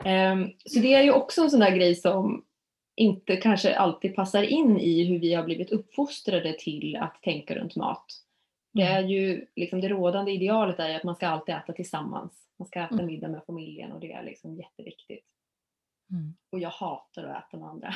Um, 0.04 0.52
så 0.64 0.80
det 0.80 0.94
är 0.94 1.02
ju 1.02 1.12
också 1.12 1.42
en 1.42 1.50
sån 1.50 1.60
där 1.60 1.76
grej 1.76 1.94
som 1.94 2.44
inte 2.96 3.36
kanske 3.36 3.76
alltid 3.76 4.14
passar 4.16 4.42
in 4.42 4.78
i 4.80 5.04
hur 5.04 5.18
vi 5.18 5.34
har 5.34 5.44
blivit 5.44 5.70
uppfostrade 5.70 6.52
till 6.58 6.96
att 6.96 7.22
tänka 7.22 7.54
runt 7.54 7.76
mat. 7.76 8.04
Det 8.72 8.82
Mm. 8.82 9.04
är 9.04 9.08
ju 9.08 9.46
liksom 9.56 9.80
det 9.80 9.88
rådande 9.88 10.32
idealet 10.32 10.78
är 10.78 10.96
att 10.96 11.04
man 11.04 11.16
ska 11.16 11.28
alltid 11.28 11.54
äta 11.54 11.72
tillsammans. 11.72 12.48
Man 12.58 12.66
ska 12.68 12.80
äta 12.80 12.94
Mm. 12.94 13.06
middag 13.06 13.28
med 13.28 13.44
familjen 13.46 13.92
och 13.92 14.00
det 14.00 14.12
är 14.12 14.22
liksom 14.22 14.56
jätteviktigt. 14.56 15.24
Mm. 16.10 16.34
Och 16.50 16.58
jag 16.60 16.70
hatar 16.70 17.24
att 17.24 17.48
äta 17.48 17.56
med 17.56 17.68
andra. 17.68 17.94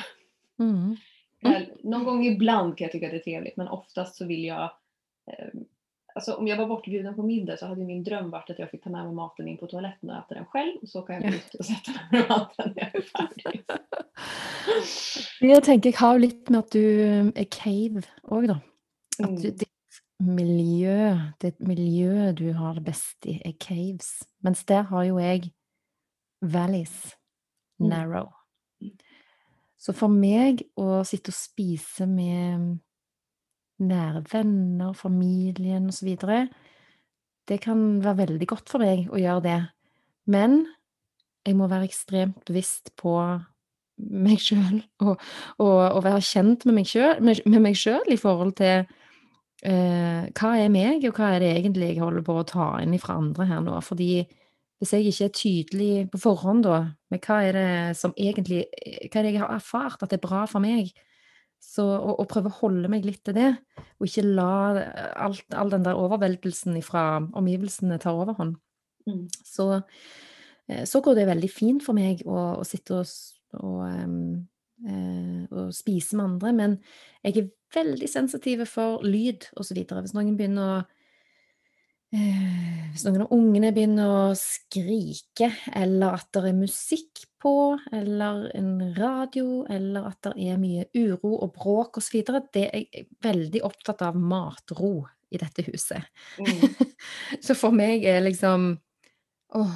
Mm. 0.59 0.95
Väl, 1.41 1.65
Någon 1.83 2.03
gång 2.03 2.25
ibland 2.25 2.77
kan 2.77 2.85
jag 2.85 2.91
tycka 2.91 3.05
att 3.05 3.11
det 3.11 3.17
är 3.17 3.23
trevligt 3.23 3.57
men 3.57 3.67
oftast 3.67 4.15
så 4.15 4.25
vill 4.25 4.43
jag 4.45 4.63
eh, 5.31 5.47
Alltså 6.17 6.33
om 6.33 6.47
jag 6.47 6.57
var 6.57 6.65
bortbjuden 6.67 7.15
på 7.15 7.23
middag 7.23 7.57
så 7.57 7.65
hade 7.65 7.83
min 7.85 8.03
dröm 8.03 8.29
varit 8.29 8.49
att 8.49 8.59
jag 8.59 8.69
fick 8.71 8.83
ta 8.83 8.89
med 8.89 9.05
mig 9.05 9.13
maten 9.13 9.47
in 9.47 9.57
på 9.57 9.67
toaletten 9.67 10.09
och 10.09 10.15
äta 10.17 10.33
den 10.35 10.45
själv 10.45 10.77
och 10.81 10.89
så 10.89 11.01
kan 11.01 11.15
jag 11.15 11.23
gå 11.31 11.37
ut 11.37 11.53
och 11.59 11.65
sätta 11.65 11.91
mig 11.91 12.07
med 12.11 12.29
maten 12.29 12.73
när 12.75 12.83
jag 12.83 12.95
är 12.95 13.01
färdig. 13.01 13.61
Jeg 15.41 15.63
tenker 15.63 15.89
jeg 15.91 15.99
har 15.99 16.13
jo 16.17 16.23
litt 16.25 16.49
med 16.49 16.59
at 16.59 16.71
du 16.73 16.81
er 17.35 17.45
cave 17.53 18.01
òg, 18.23 18.47
da. 18.49 18.57
At 19.23 19.29
du, 19.41 19.47
Mm. 19.47 19.57
ditt 19.57 20.01
miljø, 20.19 21.17
det 21.41 21.53
miljøet 21.59 22.37
du 22.37 22.51
har 22.53 22.79
best 22.79 23.25
i, 23.25 23.37
er 23.45 23.53
caves. 23.59 24.23
Mens 24.43 24.63
der 24.65 24.81
har 24.89 25.03
jo 25.03 25.19
jeg 25.19 25.51
valleys, 26.41 27.15
Mm. 27.79 27.89
narrow. 27.89 28.31
Mm. 28.81 28.97
Så 29.77 29.93
for 29.93 30.07
meg 30.07 30.63
å 30.77 31.03
sitte 31.05 31.29
og 31.29 31.33
spise 31.37 32.07
med 32.07 32.79
nære 33.83 34.23
venner, 34.31 34.93
familien 34.97 35.89
osv., 35.91 36.15
det 37.47 37.61
kan 37.63 38.03
være 38.03 38.17
veldig 38.25 38.47
godt 38.47 38.71
for 38.71 38.83
meg 38.83 39.05
å 39.07 39.19
gjøre 39.21 39.43
det. 39.45 39.59
Men 40.27 40.65
jeg 41.47 41.55
må 41.55 41.69
være 41.71 41.87
ekstremt 41.87 42.41
bevisst 42.47 42.91
på 42.99 43.15
meg 43.97 44.41
sjøl, 44.43 44.81
og, 45.01 45.15
og, 45.63 45.77
og 45.97 46.01
være 46.05 46.23
kjent 46.25 46.67
med 46.67 46.75
meg 46.77 46.89
sjøl 46.89 47.21
med, 47.23 47.41
med 47.49 47.63
meg 47.63 47.79
i 48.11 48.17
forhold 48.19 48.53
til 48.59 48.83
eh, 49.65 50.27
hva 50.27 50.51
er 50.59 50.73
meg, 50.73 51.07
og 51.07 51.15
hva 51.17 51.31
er 51.35 51.45
det 51.45 51.53
egentlig 51.55 51.93
jeg 51.93 52.03
holder 52.03 52.25
på 52.27 52.35
å 52.37 52.45
ta 52.47 52.67
inn 52.83 52.97
fra 53.01 53.17
andre 53.17 53.47
her 53.49 53.63
nå. 53.63 53.79
Fordi 53.81 54.11
hvis 54.77 54.93
jeg 54.93 55.07
ikke 55.09 55.25
er 55.25 55.33
tydelig 55.33 55.93
på 56.13 56.21
forhånd 56.21 56.67
da, 56.67 56.83
med 57.09 57.23
hva 57.25 57.39
er 57.47 57.57
det 57.57 57.97
som 57.97 58.13
egentlig 58.13 58.65
Hva 58.67 58.83
eh, 58.83 59.19
er 59.21 59.23
det 59.23 59.33
jeg 59.33 59.41
har 59.41 59.55
erfart 59.55 60.03
at 60.03 60.11
det 60.11 60.19
er 60.19 60.27
bra 60.27 60.45
for 60.49 60.61
meg, 60.63 60.91
så, 61.63 61.83
og, 61.83 62.13
og 62.21 62.29
prøve 62.31 62.51
å 62.51 62.57
holde 62.61 62.89
meg 62.91 63.05
litt 63.05 63.23
til 63.27 63.35
det, 63.37 63.49
og 63.97 64.07
ikke 64.07 64.25
la 64.25 64.51
alt, 65.27 65.45
all 65.57 65.73
den 65.73 65.85
der 65.85 65.99
overveldelsen 65.99 66.77
fra 66.85 67.09
omgivelsene 67.37 67.99
ta 68.01 68.15
overhånd 68.15 68.57
Mm. 69.07 69.29
så, 69.43 69.81
eh, 70.67 70.83
så 70.83 71.01
går 71.01 71.15
det 71.15 71.27
veldig 71.29 71.49
fint 71.51 71.83
for 71.83 71.95
meg 71.95 72.25
å, 72.27 72.59
å 72.59 72.65
sitte 72.67 72.97
og, 72.99 73.05
og, 73.63 73.85
eh, 74.83 75.45
og 75.47 75.71
spise 75.71 76.17
med 76.19 76.25
andre, 76.25 76.51
men 76.53 76.75
jeg 77.23 77.37
er 77.37 77.47
veldig 77.75 78.09
sensitiv 78.11 78.65
for 78.67 79.03
lyd 79.03 79.47
videre. 79.71 80.03
Hvis 80.03 80.15
noen 80.15 80.35
begynner 80.35 80.73
å 80.73 80.83
Hvis 82.07 83.03
noen 83.03 83.25
av 83.25 83.33
ungene 83.35 83.73
begynner 83.75 84.07
å 84.07 84.35
skrike, 84.39 85.49
eller 85.75 86.15
at 86.15 86.29
det 86.37 86.53
er 86.53 86.55
musikk 86.55 87.25
på, 87.41 87.75
eller 87.91 88.45
en 88.55 88.71
radio, 88.95 89.65
eller 89.69 90.07
at 90.13 90.29
det 90.29 90.47
er 90.47 90.61
mye 90.61 90.87
uro 90.95 91.35
og 91.35 91.51
bråk 91.57 91.99
osv., 91.99 92.21
det 92.55 92.63
er 92.69 92.85
jeg 92.85 93.07
veldig 93.23 93.63
opptatt 93.67 94.05
av 94.07 94.15
matro 94.15 95.01
i 95.29 95.41
dette 95.41 95.65
huset. 95.67 96.07
Mm. 96.39 96.87
Så 97.45 97.57
for 97.59 97.75
meg 97.75 98.07
er 98.07 98.23
liksom 98.23 98.77
Åh, 99.55 99.75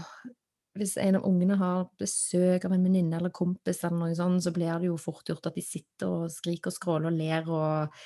hvis 0.76 0.98
en 1.00 1.16
av 1.16 1.24
ungene 1.28 1.56
har 1.60 1.86
besøk 2.00 2.66
av 2.68 2.74
en 2.76 2.84
venninne 2.84 3.16
eller 3.16 3.32
kompis, 3.32 3.84
eller 3.86 3.98
noe 4.02 4.16
sånt, 4.16 4.44
så 4.44 4.52
blir 4.56 4.72
det 4.80 4.90
jo 4.90 4.98
fort 5.00 5.28
gjort 5.32 5.48
at 5.48 5.56
de 5.56 5.64
sitter 5.64 6.12
og 6.12 6.32
skriker 6.32 6.72
og 6.72 6.76
skråler 6.76 7.08
og 7.08 7.16
ler 7.16 7.48
og 7.48 8.02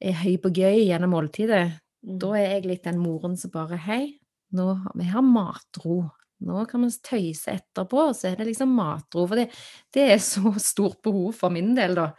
er 0.00 0.16
høy 0.22 0.38
på 0.40 0.52
gøy 0.56 0.86
gjennom 0.86 1.12
måltidet. 1.12 1.66
Mm. 2.06 2.18
Da 2.22 2.32
er 2.38 2.50
jeg 2.54 2.66
litt 2.66 2.84
den 2.84 2.98
moren 3.02 3.36
som 3.36 3.50
bare 3.50 3.76
Hei, 3.76 4.18
nå, 4.52 4.74
har- 4.84 4.92
vi 4.94 5.04
har 5.10 5.22
matro. 5.22 6.10
Nå 6.40 6.66
kan 6.68 6.82
vi 6.84 6.88
tøyse 7.02 7.48
etterpå, 7.50 8.08
og 8.10 8.14
så 8.14 8.28
er 8.32 8.36
det 8.36 8.46
liksom 8.46 8.68
matro. 8.76 9.26
For 9.26 9.36
det, 9.36 9.48
det 9.92 10.10
er 10.12 10.18
så 10.18 10.52
stort 10.60 11.00
behov 11.02 11.32
for 11.34 11.50
min 11.50 11.74
del, 11.74 11.94
da. 11.94 12.12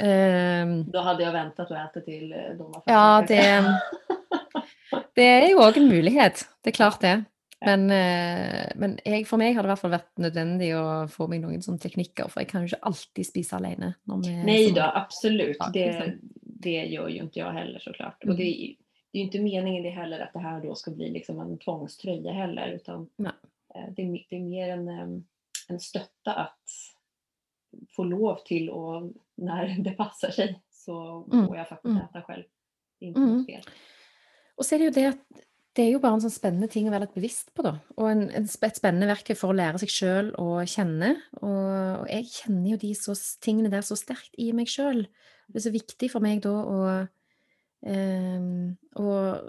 Ehm, 0.00 0.84
Då 0.90 1.00
hade 1.00 1.22
jag 1.24 1.32
väntat 1.32 1.70
och 1.70 1.76
ätit 1.76 2.04
till 2.04 2.32
eh, 2.32 2.56
de 2.58 2.72
var 2.72 2.82
ja, 2.86 3.24
det, 3.28 3.64
det 5.16 5.24
er 5.26 5.48
jo 5.50 5.58
òg 5.64 5.76
en 5.80 5.88
mulighet. 5.90 6.44
Det 6.62 6.70
er 6.70 6.76
klart 6.76 7.00
det. 7.02 7.24
Men, 7.64 7.90
eh, 7.90 8.70
men 8.76 8.94
jeg, 9.04 9.26
for 9.28 9.36
meg 9.40 9.54
har 9.56 9.62
det 9.62 9.68
i 9.68 9.72
hvert 9.74 9.82
fall 9.82 9.92
vært 9.92 10.22
nødvendig 10.22 10.70
å 10.78 10.84
få 11.12 11.26
meg 11.28 11.42
noen 11.42 11.60
sånne 11.64 11.82
teknikker, 11.82 12.30
for 12.32 12.40
jeg 12.40 12.48
kan 12.48 12.62
jo 12.64 12.70
ikke 12.70 12.86
alltid 12.88 13.26
spise 13.28 13.56
alene. 13.58 13.94
Når 14.08 14.22
vi 14.24 14.30
er 14.36 14.44
Nej 14.46 14.68
så 14.68 14.74
då, 14.74 14.80
mange. 14.80 15.02
absolut. 15.02 15.56
Ja, 15.60 15.70
Det, 15.74 15.86
liksom. 15.86 16.20
det 16.42 16.86
gör 16.86 17.08
ju 17.08 17.18
inte 17.20 17.38
jag 17.38 17.52
heller 17.52 17.78
såklart. 17.78 18.24
Mm. 18.24 18.32
Och 18.32 18.36
det, 18.38 18.44
är 18.44 18.56
ju- 18.68 18.74
det 19.12 19.18
är 19.18 19.20
ju 19.20 19.24
inte 19.26 19.40
meningen 19.40 19.82
det 19.82 19.90
heller 19.90 20.20
att 20.20 20.32
det 20.32 20.38
här 20.38 20.60
då 20.60 20.74
ska 20.74 20.90
bli 20.90 21.10
liksom 21.10 21.40
en 21.40 21.58
tvångströja 21.58 22.32
heller. 22.32 22.68
Utan 22.68 23.08
Nej. 23.16 23.32
eh, 23.74 23.92
det, 23.96 24.02
är, 24.02 24.26
det 24.30 24.36
är 24.36 24.40
mer 24.40 24.68
en, 24.68 24.88
em, 24.88 25.24
en 25.68 25.80
stötta 25.80 26.32
att 26.34 26.68
få 27.96 28.04
lov 28.04 28.38
till 28.44 28.70
och 28.70 29.12
när 29.34 29.76
det 29.84 29.90
passar 29.90 30.30
sig 30.30 30.60
så 30.70 31.26
Mm. 31.32 31.46
får 31.46 31.56
jag 31.56 31.68
faktiskt 31.68 31.90
Mm. 31.90 32.02
äta 32.04 32.22
själv. 32.22 32.44
Det 32.98 33.04
är 33.06 33.08
inte 33.08 33.20
Mm. 33.20 33.36
något 33.36 33.46
fel. 33.46 33.62
Og 34.56 34.64
så 34.64 34.74
er 34.74 34.78
det 34.78 34.84
jo 34.84 34.90
det 34.90 35.06
at 35.08 35.18
det 35.76 35.84
er 35.86 35.92
jo 35.92 36.00
bare 36.02 36.14
en 36.18 36.20
sånn 36.20 36.32
spennende 36.34 36.68
ting 36.68 36.88
å 36.88 36.90
være 36.90 37.06
litt 37.06 37.14
bevisst 37.14 37.52
på, 37.54 37.62
da. 37.62 37.76
Og 37.96 38.08
en, 38.10 38.22
en, 38.34 38.44
et 38.44 38.76
spennende 38.76 39.06
verktøy 39.06 39.36
for 39.38 39.52
å 39.52 39.56
lære 39.56 39.78
seg 39.78 39.88
sjøl 39.94 40.32
å 40.36 40.48
kjenne. 40.66 41.12
Og, 41.40 42.00
og 42.02 42.08
jeg 42.10 42.26
kjenner 42.26 42.70
jo 42.72 42.76
de 42.82 42.90
så, 42.98 43.14
tingene 43.40 43.70
der 43.70 43.80
så 43.86 43.96
sterkt 43.96 44.34
i 44.36 44.50
meg 44.52 44.66
sjøl. 44.68 45.06
Det 45.46 45.56
er 45.60 45.64
så 45.68 45.72
viktig 45.72 46.10
for 46.10 46.20
meg 46.20 46.42
da 46.42 46.50
å 46.50 46.80
ehm, 47.86 48.76
å 48.98 49.06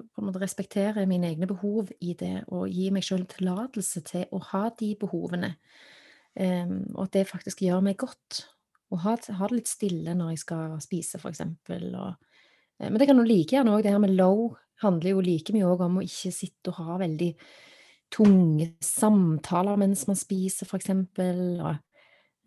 på 0.08 0.22
en 0.22 0.28
måte 0.28 0.42
respektere 0.44 1.08
mine 1.10 1.32
egne 1.32 1.50
behov 1.50 1.92
i 2.00 2.16
det, 2.18 2.46
og 2.50 2.70
gi 2.72 2.90
meg 2.94 3.06
sjøl 3.06 3.26
tillatelse 3.30 4.04
til 4.08 4.26
å 4.32 4.42
ha 4.52 4.68
de 4.80 4.94
behovene. 5.00 5.56
Ehm, 6.40 6.84
og 6.96 7.06
at 7.08 7.20
det 7.20 7.30
faktisk 7.30 7.64
gjør 7.66 7.84
meg 7.86 8.00
godt. 8.02 8.46
Å 8.92 9.00
ha, 9.06 9.16
ha 9.16 9.48
det 9.48 9.62
litt 9.62 9.72
stille 9.72 10.16
når 10.16 10.34
jeg 10.34 10.44
skal 10.44 10.76
spise, 10.84 11.20
eksempel. 11.28 11.92
Og, 11.96 12.16
eh, 12.80 12.90
men 12.90 13.00
det 13.00 13.08
kan 13.10 13.20
jo 13.20 13.28
like 13.28 13.56
gjerne 13.56 13.76
òg 13.76 13.86
det 13.86 13.94
her 13.96 14.04
med 14.04 14.16
low 14.18 14.52
handler 14.82 15.14
jo 15.14 15.22
like 15.24 15.54
mye 15.54 15.76
om 15.86 16.00
å 16.00 16.06
ikke 16.06 16.34
sitte 16.34 16.72
og 16.72 16.80
ha 16.82 16.98
veldig 17.04 17.30
tunge 18.12 18.72
samtaler 18.84 19.80
mens 19.80 20.08
man 20.10 20.20
spiser, 20.20 20.68
eksempel. 20.76 21.62
Og, 21.62 21.76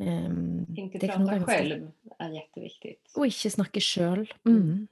ehm, 0.00 0.66
Inte 0.76 1.06
prata 1.06 1.40
själv 1.44 1.92
är 2.18 2.30
jätteviktigt. 2.30 3.12
Og 3.16 3.26
ikke 3.26 3.50
snakke 3.50 3.80
sjøl. 3.80 4.26
Mm. 4.46 4.88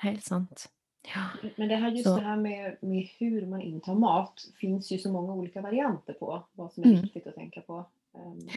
Helt 0.00 0.24
sant. 0.24 0.72
Ja. 1.14 1.50
Men 1.56 1.68
det 1.68 1.76
här, 1.76 1.90
just 1.90 2.04
Så- 2.04 2.16
det 2.16 2.22
här 2.22 2.36
med, 2.36 2.76
med 2.80 3.08
hur 3.18 3.46
man 3.46 3.60
intar 3.60 3.94
mat 3.94 4.40
finns 4.60 4.92
ju 4.92 4.98
så 4.98 5.12
många 5.12 5.32
olika 5.34 5.60
varianter 5.60 6.12
på 6.12 6.42
vad 6.52 6.72
som 6.72 6.82
är 6.84 6.88
Mm. 6.88 7.00
viktigt 7.02 7.26
att 7.26 7.34
tänka 7.34 7.60
på. 7.60 7.84
Ehm, 8.14 8.48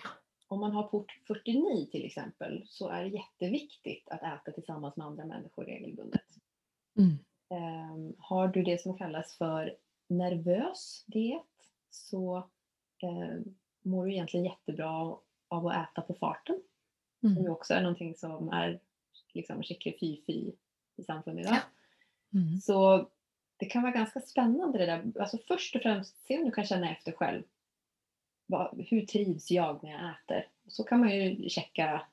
om 0.48 0.60
man 0.60 0.72
har 0.72 0.84
port 0.84 1.20
49 1.28 1.86
till 1.92 2.06
exempel 2.06 2.64
så 2.68 2.88
är 2.90 3.04
det 3.04 3.10
jätteviktigt 3.10 4.10
att 4.10 4.24
äta 4.24 4.52
tillsammans 4.52 4.96
med 4.96 5.08
andra 5.08 5.26
människor 5.26 5.66
regelbundet. 5.66 6.26
Mm. 6.98 7.18
Ehm, 7.50 8.14
har 8.20 8.48
du 8.48 8.64
det 8.64 8.82
som 8.82 8.98
kallas 8.98 9.36
för 9.38 9.76
nervös 10.08 11.04
diet 11.08 11.42
så 11.90 12.48
ehm, 13.04 13.56
mår 13.82 14.06
du 14.06 14.12
egentligen 14.14 14.46
jättebra 14.46 15.18
av 15.48 15.68
att 15.68 15.90
äta 15.90 16.02
på 16.02 16.14
farten. 16.14 16.62
Som 17.22 17.38
Mm. 17.38 17.52
också 17.52 17.74
är 17.74 17.82
någonting 17.82 18.16
som 18.16 18.50
är 18.50 18.80
liksom 19.34 19.64
skicklig 19.64 19.98
fy-fy 20.00 20.52
i 20.96 21.04
samfundet 21.04 21.46
idag. 21.46 21.58
Mm. 22.34 22.58
Så 22.58 23.08
det 23.58 23.66
kan 23.66 23.82
vara 23.82 23.92
ganska 23.92 24.20
spännande 24.20 24.78
det 24.78 24.86
där. 24.86 25.12
Alltså 25.20 25.38
först 25.48 25.76
och 25.76 25.82
främst 25.82 26.26
se 26.26 26.38
om 26.38 26.46
du 26.46 26.52
kan 26.52 26.66
känna 26.66 26.92
efter 26.92 27.12
själv. 27.12 27.44
Vad, 28.46 28.86
hur 28.90 29.06
trivs 29.06 29.52
jag 29.52 29.84
när 29.84 29.92
jag 29.92 30.02
äter? 30.12 30.48
Så 30.68 30.84
kan 30.84 31.00
man 31.00 31.10
ju 31.10 31.50
checka 31.50 32.06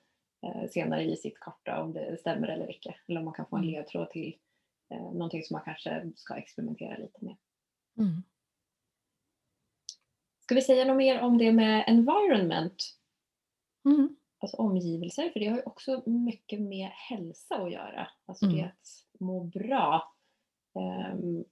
eh, 0.42 0.70
senare 0.70 1.04
i 1.04 1.16
sitt 1.16 1.40
karta 1.40 1.82
om 1.82 1.92
det 1.92 2.16
stämmer 2.20 2.48
eller 2.48 2.70
icke. 2.70 2.94
Eller 3.06 3.18
om 3.18 3.24
man 3.24 3.34
kan 3.34 3.46
få 3.46 3.56
en 3.56 3.62
Mm. 3.62 3.74
ledtråd 3.74 4.10
till 4.10 4.36
eh, 4.90 5.02
någonting 5.12 5.42
som 5.42 5.54
man 5.54 5.64
kanske 5.64 6.12
ska 6.16 6.34
experimentera 6.36 6.96
lite 6.96 7.24
med. 7.24 7.36
Mm. 7.98 8.22
Ska 10.40 10.54
vi 10.54 10.62
säga 10.62 10.84
något 10.84 10.96
mer 10.96 11.20
om 11.20 11.38
det 11.38 11.52
med 11.52 11.84
environment? 11.86 12.96
Mm. 13.84 14.16
Alltså 14.42 14.56
omgivelser, 14.56 15.30
för 15.30 15.40
det 15.40 15.46
har 15.46 15.56
ju 15.56 15.62
också 15.62 16.02
mycket 16.06 16.60
med 16.60 16.88
hälsa 16.88 17.54
att 17.54 17.72
göra. 17.72 18.08
Alltså 18.26 18.46
det 18.46 18.52
Mm. 18.58 18.66
att 18.66 19.20
må 19.20 19.44
bra. 19.44 20.14
Ehm, 20.74 21.44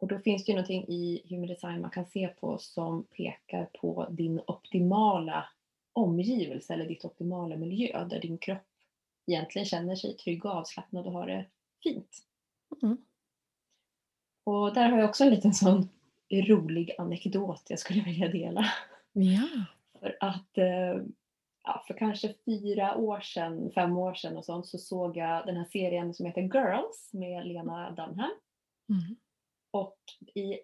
och 0.00 0.08
då 0.08 0.18
finns 0.18 0.44
det 0.44 0.52
ju 0.52 0.56
någonting 0.56 0.84
i 0.88 1.22
human 1.28 1.46
design 1.46 1.80
man 1.80 1.90
kan 1.90 2.06
se 2.06 2.28
på 2.28 2.58
som 2.58 3.04
pekar 3.04 3.64
på 3.80 4.06
din 4.10 4.40
optimala 4.46 5.48
omgivelse 5.92 6.74
eller 6.74 6.86
ditt 6.86 7.04
optimala 7.04 7.56
miljö 7.56 8.04
där 8.04 8.20
din 8.20 8.38
kropp 8.38 8.66
egentligen 9.26 9.66
känner 9.66 9.96
sig 9.96 10.16
trygg 10.16 10.44
och 10.44 10.50
avslappnad 10.50 11.06
och 11.06 11.12
har 11.12 11.26
det 11.26 11.46
fint. 11.82 12.18
Mm. 12.82 12.96
Och 14.44 14.74
där 14.74 14.88
har 14.88 14.98
jag 14.98 15.08
också 15.08 15.24
en 15.24 15.30
liten 15.30 15.54
sån 15.54 15.88
rolig 16.30 16.94
anekdot 16.98 17.62
jag 17.68 17.78
skulle 17.78 18.02
vilja 18.02 18.28
dela. 18.28 18.66
Ja. 19.12 19.48
För 20.00 20.16
att 20.20 20.58
eh, 20.58 21.02
ja, 21.66 21.84
för 21.86 21.94
kanske 21.94 22.34
fyra 22.44 22.96
år 22.96 23.20
sedan, 23.20 23.70
fem 23.74 23.96
år 23.98 24.14
sedan 24.14 24.36
och 24.36 24.44
sånt 24.44 24.66
så 24.66 24.78
såg 24.78 25.16
jag 25.16 25.46
den 25.46 25.56
här 25.56 25.64
serien 25.64 26.14
som 26.14 26.26
heter 26.26 26.42
Girls 26.42 27.10
med 27.12 27.46
Lena 27.46 27.90
Dunham. 27.90 28.30
Mm. 28.88 29.16
Och 29.70 29.98
i 30.34 30.58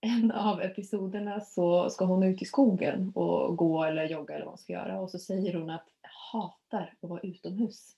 en 0.00 0.30
av 0.32 0.62
episoderna 0.62 1.40
så 1.40 1.90
ska 1.90 2.04
hon 2.04 2.22
ut 2.22 2.42
i 2.42 2.44
skogen 2.44 3.12
och 3.14 3.56
gå 3.56 3.84
eller 3.84 4.04
jogga 4.08 4.34
eller 4.34 4.44
vad 4.44 4.52
hon 4.52 4.58
ska 4.58 4.72
göra 4.72 5.00
och 5.00 5.10
så 5.10 5.18
säger 5.18 5.54
hon 5.54 5.70
att 5.70 5.86
jag 6.02 6.10
hatar 6.40 6.94
att 7.02 7.10
vara 7.10 7.20
utomhus. 7.20 7.96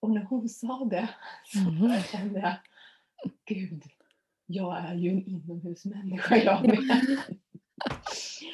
Och 0.00 0.10
när 0.10 0.22
hon 0.22 0.48
sa 0.48 0.84
det 0.84 1.08
så 1.44 1.58
Mhm. 1.58 2.02
kände 2.12 2.40
jag, 2.40 2.54
gud, 3.44 3.84
jag 4.46 4.78
är 4.78 4.94
ju 4.94 5.10
en 5.10 5.26
inomhusmänniska 5.26 6.36
jag 6.36 6.66
med. 6.68 6.78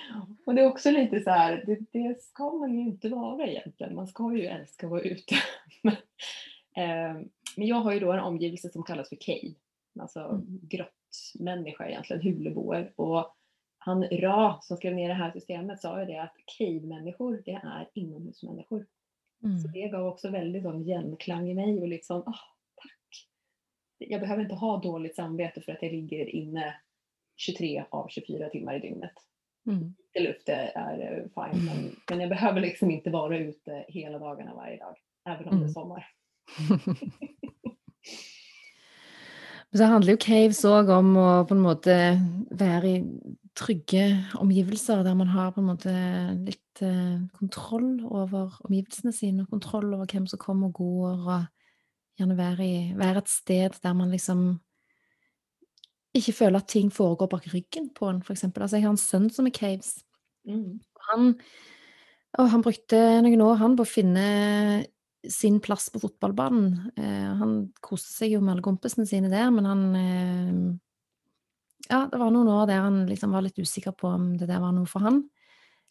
Och 0.47 0.55
det 0.55 0.61
är 0.63 0.67
också 0.67 0.91
lite 0.91 1.21
så 1.21 1.31
här, 1.31 1.65
det, 1.67 1.79
det 1.93 2.23
ska 2.23 2.51
man 2.51 2.75
ju 2.75 2.81
inte 2.81 3.09
vara 3.09 3.47
egentligen. 3.47 3.95
Man 3.95 4.07
ska 4.07 4.37
ju 4.37 4.47
älska 4.47 4.87
att 4.87 4.91
vara 4.91 5.01
ute. 5.03 5.35
Men, 5.83 5.95
eh, 6.77 7.23
men 7.57 7.67
jag 7.67 7.77
har 7.77 7.93
ju 7.93 8.01
då 8.01 8.13
en 8.13 8.21
omgivelse 8.21 8.69
som 8.71 8.83
kallas 8.83 9.09
för 9.09 9.17
cave. 9.21 9.55
Alltså 10.01 10.21
Mm. 10.21 10.61
grottmänniska 10.63 11.89
egentligen, 11.89 12.23
huleboer. 12.23 12.93
Och 12.97 13.37
han 13.79 14.05
Ra 14.05 14.59
som 14.63 14.77
skrev 14.77 14.95
ner 14.95 15.09
det 15.09 15.15
här 15.15 15.31
systemet 15.33 15.81
sa 15.81 16.01
ju 16.01 16.07
det 16.07 16.23
att 16.23 16.35
cave-människor, 16.59 17.43
det 17.45 17.61
är 17.65 17.89
inomhusmänniskor. 17.95 18.87
Så 19.41 19.47
Mm. 19.47 19.73
det 19.73 19.89
gav 19.89 20.07
också 20.07 20.31
väldigt 20.31 20.63
sån 20.63 20.85
genklang 20.85 21.49
i 21.51 21.55
mig 21.55 21.81
och 21.81 21.89
liksom, 21.89 22.21
ah, 22.27 22.39
tack. 22.77 23.29
Jag 23.99 24.21
behöver 24.21 24.43
inte 24.43 24.55
ha 24.55 24.81
dåligt 24.81 25.17
samvete 25.17 25.61
för 25.61 25.73
att 25.73 25.83
jag 25.83 25.93
ligger 25.93 26.27
inne 26.27 26.75
23 27.37 27.85
av 27.91 28.09
24 28.09 28.49
timmar 28.49 28.75
i 28.75 28.79
dygnet. 28.79 29.13
Mm. 29.67 29.95
Lite 30.15 30.29
luft 30.29 30.49
är, 30.49 30.73
är 30.75 31.19
eh, 31.19 31.25
fine, 31.35 31.65
men, 31.65 31.97
men 32.11 32.21
jag 32.21 32.29
behöver 32.29 32.61
liksom 32.61 32.91
inte 32.91 33.11
vara 33.11 33.39
ute 33.39 33.85
hela 33.89 34.19
dagarna 34.19 34.55
varje 34.55 34.79
dag. 34.79 34.97
Även 35.29 35.49
om 35.49 35.51
det 35.51 35.57
är 35.57 35.69
Mm. 35.69 35.73
sommar. 35.73 36.07
Så 39.77 39.85
handler 39.85 40.13
jo 40.15 40.19
caves 40.21 40.65
òg 40.65 40.89
om 40.95 41.17
å 41.21 41.45
på 41.45 41.55
en 41.57 41.61
måte 41.61 41.95
være 42.55 42.89
i 42.89 43.03
trygge 43.59 44.25
omgivelser, 44.39 45.03
der 45.05 45.15
man 45.15 45.29
har 45.29 45.51
på 45.53 45.61
en 45.61 45.67
måte 45.67 45.93
litt 46.39 46.81
kontroll 47.37 48.05
over 48.07 48.55
omgivelsene 48.65 49.13
sine, 49.13 49.43
og 49.43 49.51
kontroll 49.51 49.95
over 49.95 50.07
hvem 50.07 50.27
som 50.31 50.39
kommer 50.39 50.71
og 50.71 50.79
går, 50.79 51.27
og 51.27 51.45
gjerne 52.21 52.39
være, 52.39 52.65
i, 52.65 52.95
være 52.97 53.19
et 53.25 53.29
sted 53.33 53.77
der 53.83 53.93
man 53.93 54.15
liksom 54.15 54.61
ikke 56.19 56.37
føler 56.41 56.61
at 56.61 56.69
ting 56.71 56.91
foregår 56.93 57.31
bak 57.31 57.47
ryggen 57.53 57.91
på 57.95 58.11
en, 58.11 58.23
eksempel. 58.23 58.65
Altså, 58.65 58.79
jeg 58.79 58.87
har 58.87 58.95
en 58.95 59.01
sønn 59.01 59.31
som 59.33 59.49
er 59.49 59.55
caves. 59.57 59.97
Mm. 60.49 60.79
Han, 61.11 61.33
og 62.39 62.51
han 62.53 62.65
brukte 62.65 63.01
noen 63.25 63.43
år 63.47 63.59
han 63.63 63.77
på 63.79 63.87
å 63.87 63.91
finne 63.91 64.27
sin 65.31 65.61
plass 65.61 65.89
på 65.91 66.01
fotballbanen. 66.03 66.93
Eh, 66.97 67.31
han 67.41 67.55
koste 67.85 68.13
seg 68.13 68.37
jo 68.37 68.43
med 68.43 68.57
alle 68.57 68.67
kompisene 68.67 69.07
sine 69.09 69.31
der, 69.33 69.51
men 69.55 69.69
han 69.69 69.87
eh, 70.01 70.59
Ja, 71.87 72.07
det 72.11 72.19
var 72.19 72.33
noen 72.35 72.51
år 72.51 72.65
der 72.67 72.83
han 72.83 73.05
liksom 73.07 73.35
var 73.35 73.45
litt 73.47 73.59
usikker 73.63 73.95
på 73.95 74.11
om 74.11 74.33
det 74.39 74.49
der 74.51 74.63
var 74.63 74.73
noe 74.75 74.89
for 74.91 75.07
han. 75.07 75.21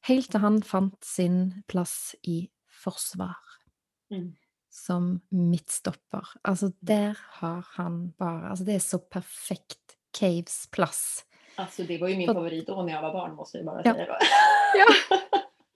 Helt 0.10 0.28
til 0.32 0.44
han 0.44 0.60
fant 0.66 0.98
sin 1.08 1.64
plass 1.72 2.16
i 2.28 2.50
forsvar. 2.84 3.40
Mm. 4.12 4.34
Som 4.76 5.08
midtstopper. 5.32 6.36
Altså, 6.44 6.74
der 6.82 7.16
har 7.40 7.64
han 7.78 8.12
bare 8.20 8.52
Altså, 8.52 8.68
det 8.68 8.76
er 8.76 8.84
så 8.84 9.00
perfekt 9.00 9.85
Caves 10.20 10.68
plass. 10.72 11.26
Alltså 11.58 11.84
det 11.84 11.98
var 11.98 12.08
ju 12.08 12.18
min 12.18 12.28
För- 12.28 12.34
favorit 12.34 12.68
då 12.68 12.82
när 12.84 12.94
jag 12.94 13.02
var 13.02 13.14
barn 13.14 13.36
måste 13.36 13.58
jag 13.58 13.66
bara 13.66 13.82
Ja. 13.86 13.94
säga. 13.94 14.08
Ja, 14.78 15.18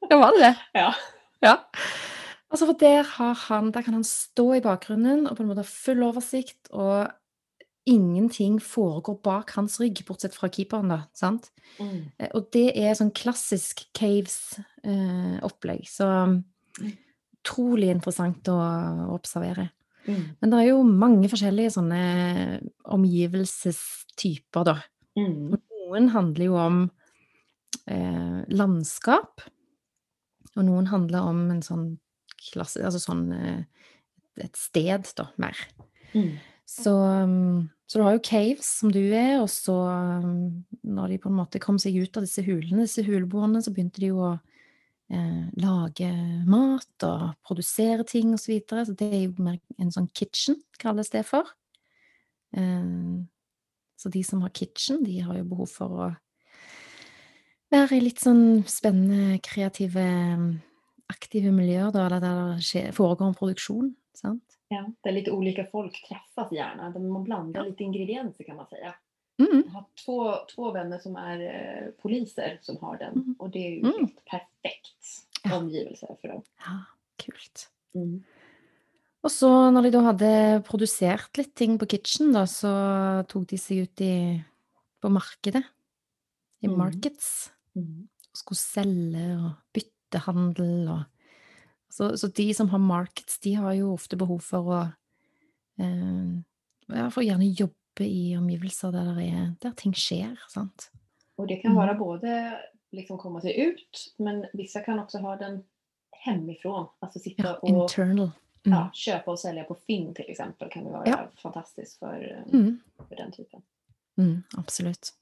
ja 0.09 0.17
var 0.17 0.31
det 0.31 0.39
det? 0.45 0.55
Ja. 0.79 0.93
Ja. 1.39 1.69
Altså, 2.51 2.65
for 2.65 2.73
der 2.79 3.03
har 3.03 3.33
han 3.33 3.71
Der 3.71 3.81
kan 3.83 3.93
han 3.93 4.03
stå 4.03 4.55
i 4.55 4.61
bakgrunnen 4.61 5.27
og 5.27 5.37
på 5.37 5.43
en 5.43 5.49
måte 5.49 5.61
ha 5.61 5.69
full 5.69 6.03
oversikt, 6.03 6.67
og 6.71 7.07
ingenting 7.85 8.59
foregår 8.61 9.19
bak 9.23 9.51
hans 9.55 9.79
rygg, 9.79 10.01
bortsett 10.07 10.35
fra 10.35 10.49
keeperen, 10.49 10.89
da. 10.89 10.97
Sant? 11.13 11.51
Mm. 11.79 12.11
Eh, 12.19 12.27
Og 12.33 12.49
det 12.53 12.71
er 12.77 12.93
sånn 12.97 13.11
klassisk 13.13 13.85
Caves-opplegg. 13.93 15.87
så 15.89 16.09
utrolig 17.39 17.89
interessant 17.93 18.47
å, 18.51 18.57
å 19.09 19.13
observere. 19.15 19.69
Mm. 20.09 20.21
Men 20.41 20.51
det 20.51 20.59
er 20.59 20.67
jo 20.71 20.81
mange 20.83 21.29
forskjellige 21.31 21.75
sånne 21.77 22.01
omgivelsestyper, 22.97 24.67
da. 24.67 24.77
Mm. 25.19 25.55
Noen 25.55 26.11
handler 26.13 26.45
jo 26.49 26.57
om 26.59 26.83
eh, 27.89 28.39
landskap, 28.51 29.45
og 30.55 30.61
noen 30.65 30.89
handler 30.89 31.29
om 31.29 31.43
en 31.53 31.65
sånn 31.65 31.89
klasse 32.39 32.79
Altså 32.87 33.01
sånn 33.03 33.25
eh, 33.35 33.63
et 34.39 34.55
sted, 34.55 35.09
da, 35.17 35.27
mer. 35.41 35.57
Mm. 36.13 36.37
Så, 36.69 36.93
så 37.89 37.99
du 37.99 38.05
har 38.05 38.15
jo 38.15 38.21
caves, 38.23 38.67
som 38.79 38.91
du 38.93 39.01
er, 39.01 39.39
og 39.41 39.49
så, 39.51 39.75
når 40.85 41.15
de 41.15 41.17
på 41.19 41.31
en 41.31 41.39
måte 41.39 41.61
kom 41.61 41.79
seg 41.81 41.97
ut 41.99 42.19
av 42.19 42.23
disse 42.23 42.43
hulene, 42.45 42.85
disse 42.85 43.03
huleboerne, 43.03 43.61
så 43.65 43.73
begynte 43.73 43.99
de 44.03 44.11
jo 44.13 44.21
å 44.29 44.35
eh, 45.11 45.49
lage 45.61 46.09
mat 46.49 47.05
og 47.07 47.25
produsere 47.45 48.05
ting 48.07 48.33
og 48.33 48.41
så 48.41 48.53
videre. 48.53 48.85
Så 48.87 48.95
det 48.97 49.09
er 49.09 49.25
jo 49.25 49.33
mer 49.43 49.59
en 49.79 49.91
sånn 49.93 50.09
kitchen, 50.13 50.59
kalles 50.81 51.11
det 51.13 51.25
for. 51.27 51.49
Eh, 52.55 52.89
så 53.99 54.11
de 54.13 54.23
som 54.23 54.41
har 54.45 54.55
kitchen, 54.55 55.03
de 55.03 55.19
har 55.25 55.37
jo 55.41 55.49
behov 55.51 55.71
for 55.73 56.03
å 56.07 56.09
være 57.69 57.97
i 57.97 58.03
litt 58.05 58.21
sånn 58.23 58.63
spennende, 58.69 59.41
kreative, 59.45 60.05
aktive 61.11 61.51
miljøer, 61.53 61.91
da, 61.93 62.07
der 62.15 62.61
det 62.61 62.85
foregår 62.95 63.29
en 63.29 63.37
produksjon, 63.37 63.91
sant? 64.17 64.59
Ja, 64.71 64.85
där 65.03 65.11
lite 65.11 65.31
olika 65.31 65.65
folk 65.65 66.07
träffas 66.07 66.51
gärna. 66.51 66.89
Där 66.89 66.99
man 66.99 67.23
blandar 67.23 67.65
lite 67.65 67.83
ingredienser 67.83 68.43
kan 68.43 68.55
man 68.55 68.67
säga. 68.67 68.95
Mm. 69.39 69.63
Jag 69.65 69.71
har 69.71 69.85
två, 70.05 70.35
två 70.55 70.71
vänner 70.71 70.99
som 70.99 71.15
är 71.15 71.39
eh, 71.39 71.91
poliser 72.01 72.59
som 72.61 72.77
har 72.77 72.97
den. 72.97 73.13
Mm. 73.13 73.35
Och 73.39 73.49
det 73.49 73.59
är 73.67 73.71
ju 73.71 73.79
Mm. 73.79 73.93
helt 73.99 74.25
perfekt 74.25 75.25
Ja. 75.43 75.55
omgivelse 75.57 76.15
för 76.21 76.27
dem. 76.27 76.41
Ja, 76.65 76.79
kult. 77.17 77.69
Mm. 77.95 78.23
Og 79.23 79.31
så 79.31 79.49
når 79.71 79.81
de 79.83 79.91
da 79.91 80.01
hadde 80.01 80.63
produsert 80.67 81.37
litt 81.37 81.53
ting 81.55 81.77
på 81.79 81.85
kitchen, 81.87 82.31
da, 82.33 82.45
så 82.47 82.69
tok 83.27 83.47
de 83.49 83.57
seg 83.57 83.77
ut 83.83 84.01
i, 84.01 84.43
på 85.01 85.09
markedet. 85.11 85.63
I 86.61 86.67
Mhm. 86.67 86.77
markets. 86.77 87.51
Mm. 87.75 88.07
Og 88.31 88.37
skulle 88.37 88.57
selge 88.57 89.37
og 89.39 89.51
byttehandel 89.73 90.87
og 90.89 91.03
så, 91.91 92.15
så 92.17 92.27
de 92.33 92.53
som 92.53 92.69
har 92.69 92.77
markets, 92.79 93.39
de 93.39 93.53
har 93.55 93.73
jo 93.73 93.93
ofte 93.93 94.15
behov 94.17 94.41
for 94.41 94.61
å 94.63 94.93
eh, 95.79 96.43
Ja, 96.89 97.09
for 97.09 97.21
å 97.21 97.25
gjerne 97.25 97.53
jobbe 97.55 97.75
i 98.05 98.37
omgivelser 98.37 98.91
der, 98.91 99.19
er, 99.19 99.55
der 99.61 99.71
ting 99.77 99.93
skjer, 99.95 100.35
sant. 100.49 100.91
Och 101.35 101.47
det 101.47 101.55
kan 101.61 101.71
Mm. 101.71 101.77
vara 101.77 101.93
både 101.93 102.59
liksom 102.91 103.17
komma 103.17 103.41
sig 103.41 103.59
ut 103.59 104.13
men 104.17 104.45
vissa 104.53 104.79
kan 104.81 104.99
också 104.99 105.17
ha 105.17 105.35
den 105.35 105.63
hemifrån. 106.11 106.87
Alltså 106.99 107.19
sitta 107.19 107.43
Ja, 107.43 107.53
och 107.55 107.69
internal. 107.69 108.31
Mm. 108.65 108.77
ja, 108.77 108.89
köpa 108.93 109.31
och 109.31 109.39
sälja 109.39 109.63
på 109.63 109.75
Finn 109.75 110.13
till 110.13 110.25
exempel 110.29 110.69
kan 110.69 110.83
det 110.83 110.89
vara 110.91 111.07
Ja. 111.09 111.27
fantastiskt 111.41 111.99
för, 111.99 112.43
eh, 112.47 112.53
Mm. 112.53 112.79
för 113.07 113.15
den 113.15 113.31
typen. 113.31 113.61
Mm, 114.17 114.43
absolutt. 114.57 115.13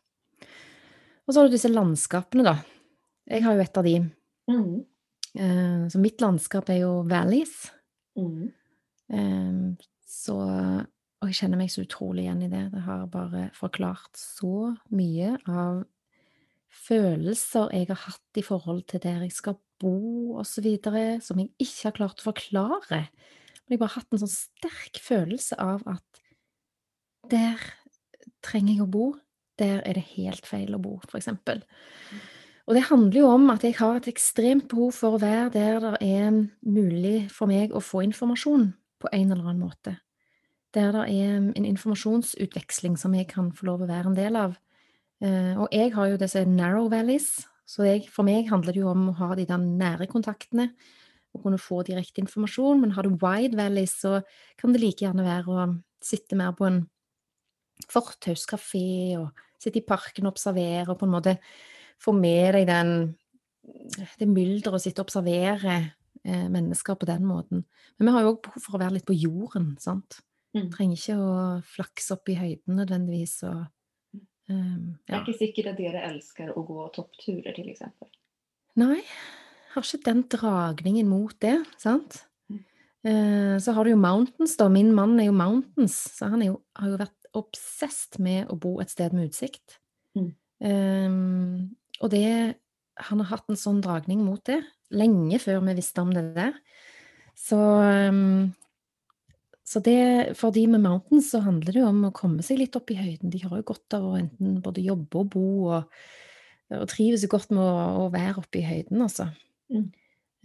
Og 1.28 1.34
så 1.34 1.40
har 1.40 1.48
du 1.48 1.52
disse 1.52 1.68
landskapene, 1.70 2.44
da. 2.44 2.58
Jeg 3.28 3.44
har 3.44 3.54
jo 3.54 3.62
et 3.62 3.78
av 3.78 3.84
de. 3.84 4.10
Mm. 4.48 4.86
Eh, 5.36 5.88
så 5.90 6.00
mitt 6.00 6.22
landskap 6.22 6.70
er 6.70 6.78
jo 6.82 7.02
valleys. 7.04 7.72
Mm. 8.16 8.52
Eh, 9.14 9.76
så 10.06 10.38
Og 11.18 11.32
jeg 11.32 11.40
kjenner 11.40 11.60
meg 11.60 11.72
så 11.74 11.82
utrolig 11.82 12.26
igjen 12.28 12.44
i 12.46 12.52
det. 12.52 12.66
Det 12.74 12.84
har 12.86 13.08
bare 13.10 13.48
forklart 13.58 14.20
så 14.20 14.74
mye 14.94 15.34
av 15.50 15.82
følelser 16.88 17.74
jeg 17.74 17.90
har 17.90 18.04
hatt 18.04 18.40
i 18.40 18.46
forhold 18.46 18.84
til 18.92 19.02
der 19.02 19.24
jeg 19.26 19.34
skal 19.34 19.58
bo, 19.82 20.38
osv., 20.42 20.68
så 20.84 21.02
som 21.26 21.42
jeg 21.42 21.50
ikke 21.62 21.90
har 21.90 21.98
klart 21.98 22.22
å 22.22 22.30
forklare. 22.30 23.02
Men 23.66 23.74
jeg 23.74 23.80
har 23.80 23.84
bare 23.84 23.96
hatt 23.98 24.14
en 24.14 24.24
sånn 24.24 24.34
sterk 24.34 25.02
følelse 25.04 25.58
av 25.62 25.84
at 25.90 26.22
der 27.32 27.62
trenger 28.46 28.76
jeg 28.76 28.86
å 28.86 28.92
bo. 28.92 29.08
Der 29.58 29.82
er 29.90 29.98
det 29.98 30.06
helt 30.14 30.46
feil 30.46 30.76
å 30.78 30.82
bo, 30.82 31.00
f.eks. 31.10 31.32
Og 32.68 32.76
det 32.76 32.88
handler 32.90 33.22
jo 33.22 33.30
om 33.32 33.48
at 33.54 33.64
jeg 33.64 33.78
har 33.80 33.98
et 33.98 34.10
ekstremt 34.12 34.68
behov 34.70 34.92
for 35.00 35.16
å 35.16 35.22
være 35.24 35.50
der 35.56 35.80
det 35.82 35.94
er 36.04 36.42
mulig 36.68 37.30
for 37.34 37.50
meg 37.50 37.74
å 37.74 37.82
få 37.84 38.04
informasjon 38.06 38.70
på 39.02 39.12
en 39.14 39.32
eller 39.32 39.48
annen 39.48 39.64
måte. 39.64 39.96
Der 40.76 40.92
det 40.92 41.06
er 41.08 41.38
en 41.38 41.66
informasjonsutveksling 41.66 42.98
som 43.00 43.14
jeg 43.16 43.30
kan 43.32 43.52
få 43.56 43.70
lov 43.70 43.86
å 43.86 43.90
være 43.90 44.12
en 44.12 44.18
del 44.18 44.36
av. 44.36 44.58
Eh, 45.24 45.56
og 45.58 45.72
jeg 45.72 45.94
har 45.96 46.12
jo 46.12 46.20
disse 46.20 46.44
narrow 46.46 46.90
valleys, 46.92 47.48
så 47.68 47.88
jeg, 47.88 48.08
for 48.12 48.28
meg 48.28 48.50
handler 48.52 48.76
det 48.76 48.84
jo 48.84 48.92
om 48.92 49.10
å 49.10 49.18
ha 49.20 49.34
de 49.36 49.48
der 49.48 49.60
nære 49.60 50.08
kontaktene 50.12 50.70
og 51.36 51.44
kunne 51.44 51.60
få 51.62 51.82
direkte 51.88 52.22
informasjon. 52.24 52.82
Men 52.84 52.94
har 52.96 53.08
du 53.08 53.18
wide 53.22 53.58
valleys, 53.58 53.98
så 54.02 54.22
kan 54.60 54.74
det 54.74 54.84
like 54.84 55.06
gjerne 55.06 55.26
være 55.26 55.56
å 55.56 55.68
sitte 56.04 56.38
mer 56.40 56.54
på 56.58 56.68
en 56.68 56.84
fortauskafé 57.92 59.18
og 59.20 59.44
sitte 59.62 59.82
i 59.82 59.88
parken 59.88 60.28
og 60.28 60.36
observere 60.36 60.92
og 60.92 61.00
på 61.00 61.08
en 61.08 61.16
måte 61.16 61.38
få 62.02 62.14
med 62.14 62.54
deg 62.58 62.68
den 62.70 62.94
det 64.18 64.28
mylderet 64.30 64.78
og 64.78 64.82
sitte 64.82 65.02
og 65.02 65.10
observere 65.10 65.76
eh, 66.24 66.48
mennesker 66.52 66.96
på 66.96 67.10
den 67.10 67.26
måten. 67.28 67.66
Men 67.98 68.08
vi 68.08 68.14
har 68.16 68.24
jo 68.24 68.34
òg 68.36 68.42
behov 68.46 68.64
for 68.64 68.78
å 68.78 68.82
være 68.82 68.98
litt 68.98 69.08
på 69.08 69.18
jorden, 69.18 69.74
sant. 69.82 70.22
Mm. 70.58 70.70
Trenger 70.74 71.00
ikke 71.00 71.18
å 71.22 71.34
flakse 71.66 72.16
opp 72.18 72.32
i 72.32 72.38
høyden 72.38 72.80
nødvendigvis 72.80 73.36
og 73.48 73.60
ehm, 74.50 74.96
Det 75.06 75.14
er 75.14 75.20
ja. 75.20 75.24
ikke 75.24 75.38
sikkert 75.38 75.74
at 75.74 75.82
dere 75.82 76.06
elsker 76.10 76.54
å 76.54 76.64
gå 76.66 76.88
toppturer, 76.96 77.60
eksempel. 77.62 78.10
Nei, 78.78 79.02
har 79.74 79.86
ikke 79.86 80.06
den 80.06 80.24
dragningen 80.32 81.10
mot 81.10 81.36
det, 81.44 81.60
sant? 81.82 82.24
Mm. 82.50 82.62
Eh, 83.10 83.56
så 83.62 83.74
har 83.74 83.86
du 83.86 83.94
jo 83.94 84.02
mountains, 84.02 84.56
da. 84.60 84.70
Min 84.74 84.94
mann 84.98 85.18
er 85.20 85.30
jo 85.30 85.38
mountains, 85.38 85.98
så 86.18 86.32
han 86.34 86.46
jo, 86.46 86.60
har 86.78 86.94
jo 86.94 87.02
vært 87.02 87.32
obsesst 87.38 88.18
med 88.24 88.50
å 88.50 88.58
bo 88.58 88.78
et 88.82 88.94
sted 88.94 89.14
med 89.14 89.30
utsikt. 89.30 89.80
Mm. 90.18 90.32
Ehm, 90.66 91.76
og 92.02 92.10
det 92.14 92.58
Han 92.98 93.20
har 93.22 93.28
hatt 93.30 93.52
en 93.52 93.60
sånn 93.60 93.78
dragning 93.78 94.24
mot 94.26 94.42
det 94.50 94.64
lenge 94.90 95.38
før 95.38 95.60
vi 95.68 95.76
visste 95.78 96.02
om 96.02 96.10
det 96.16 96.24
der. 96.34 96.56
Så 97.38 97.60
ehm, 97.84 98.56
så 99.68 99.82
det, 99.84 100.00
for 100.40 100.56
de 100.56 100.64
med 100.72 100.80
mountains 100.80 101.34
så 101.34 101.42
handler 101.44 101.76
det 101.76 101.84
om 101.84 102.06
å 102.08 102.14
komme 102.16 102.44
seg 102.46 102.62
litt 102.62 102.76
opp 102.80 102.92
i 102.94 103.00
høyden. 103.00 103.32
De 103.34 103.42
har 103.44 103.52
jo 103.60 103.66
godt 103.68 103.98
av 103.98 104.06
å 104.08 104.14
enten 104.16 104.62
både 104.64 104.86
jobbe 104.86 105.20
og 105.20 105.32
bo, 105.34 105.48
og, 105.76 105.98
og 106.78 106.86
trives 106.88 107.26
jo 107.26 107.32
godt 107.34 107.52
med 107.52 107.64
å, 107.64 108.06
å 108.06 108.12
være 108.14 108.40
oppe 108.40 108.62
i 108.62 108.68
høyden, 108.68 109.02
altså. 109.04 109.28
Mm. 109.74 109.90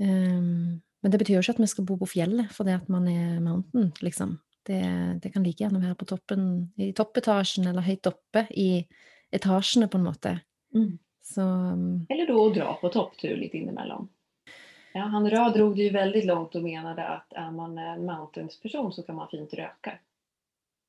Ehm, 0.02 0.80
men 0.82 1.14
det 1.14 1.20
betyr 1.22 1.36
jo 1.36 1.44
ikke 1.44 1.54
at 1.54 1.62
vi 1.62 1.70
skal 1.70 1.86
bo 1.86 1.98
på 2.00 2.08
fjellet 2.16 2.50
fordi 2.54 2.74
at 2.74 2.90
man 2.90 3.06
er 3.10 3.38
mountain, 3.44 3.92
liksom. 4.02 4.40
Det, 4.66 4.82
det 5.22 5.30
kan 5.34 5.46
like 5.46 5.62
gjerne 5.64 5.82
være 5.82 5.98
på 5.98 6.06
toppen, 6.10 6.50
i 6.78 6.92
toppetasjen 6.94 7.66
eller 7.66 7.86
høyt 7.86 8.06
oppe 8.10 8.44
i 8.54 8.68
etasjene, 9.34 9.86
på 9.90 9.98
en 9.98 10.06
måte. 10.06 10.36
Mm. 10.74 10.98
Så 11.22 11.42
um, 11.42 12.06
Eller 12.10 12.26
då 12.26 12.46
att 12.46 12.54
dra 12.54 12.74
på 12.74 12.88
topptur 12.88 13.36
lite 13.36 13.58
inemellan. 13.58 14.08
Ja, 14.94 15.00
han 15.00 15.30
Ra 15.30 15.50
drog 15.50 15.76
det 15.76 15.82
ju 15.82 15.90
väldigt 15.90 16.24
långt 16.24 16.54
och 16.54 16.62
menade 16.62 17.08
att 17.08 17.32
är 17.32 17.50
man 17.50 17.78
en 17.78 18.04
mountains-person 18.06 18.92
så 18.92 19.02
kan 19.02 19.14
man 19.16 19.28
fint 19.28 19.54
röka. 19.54 19.98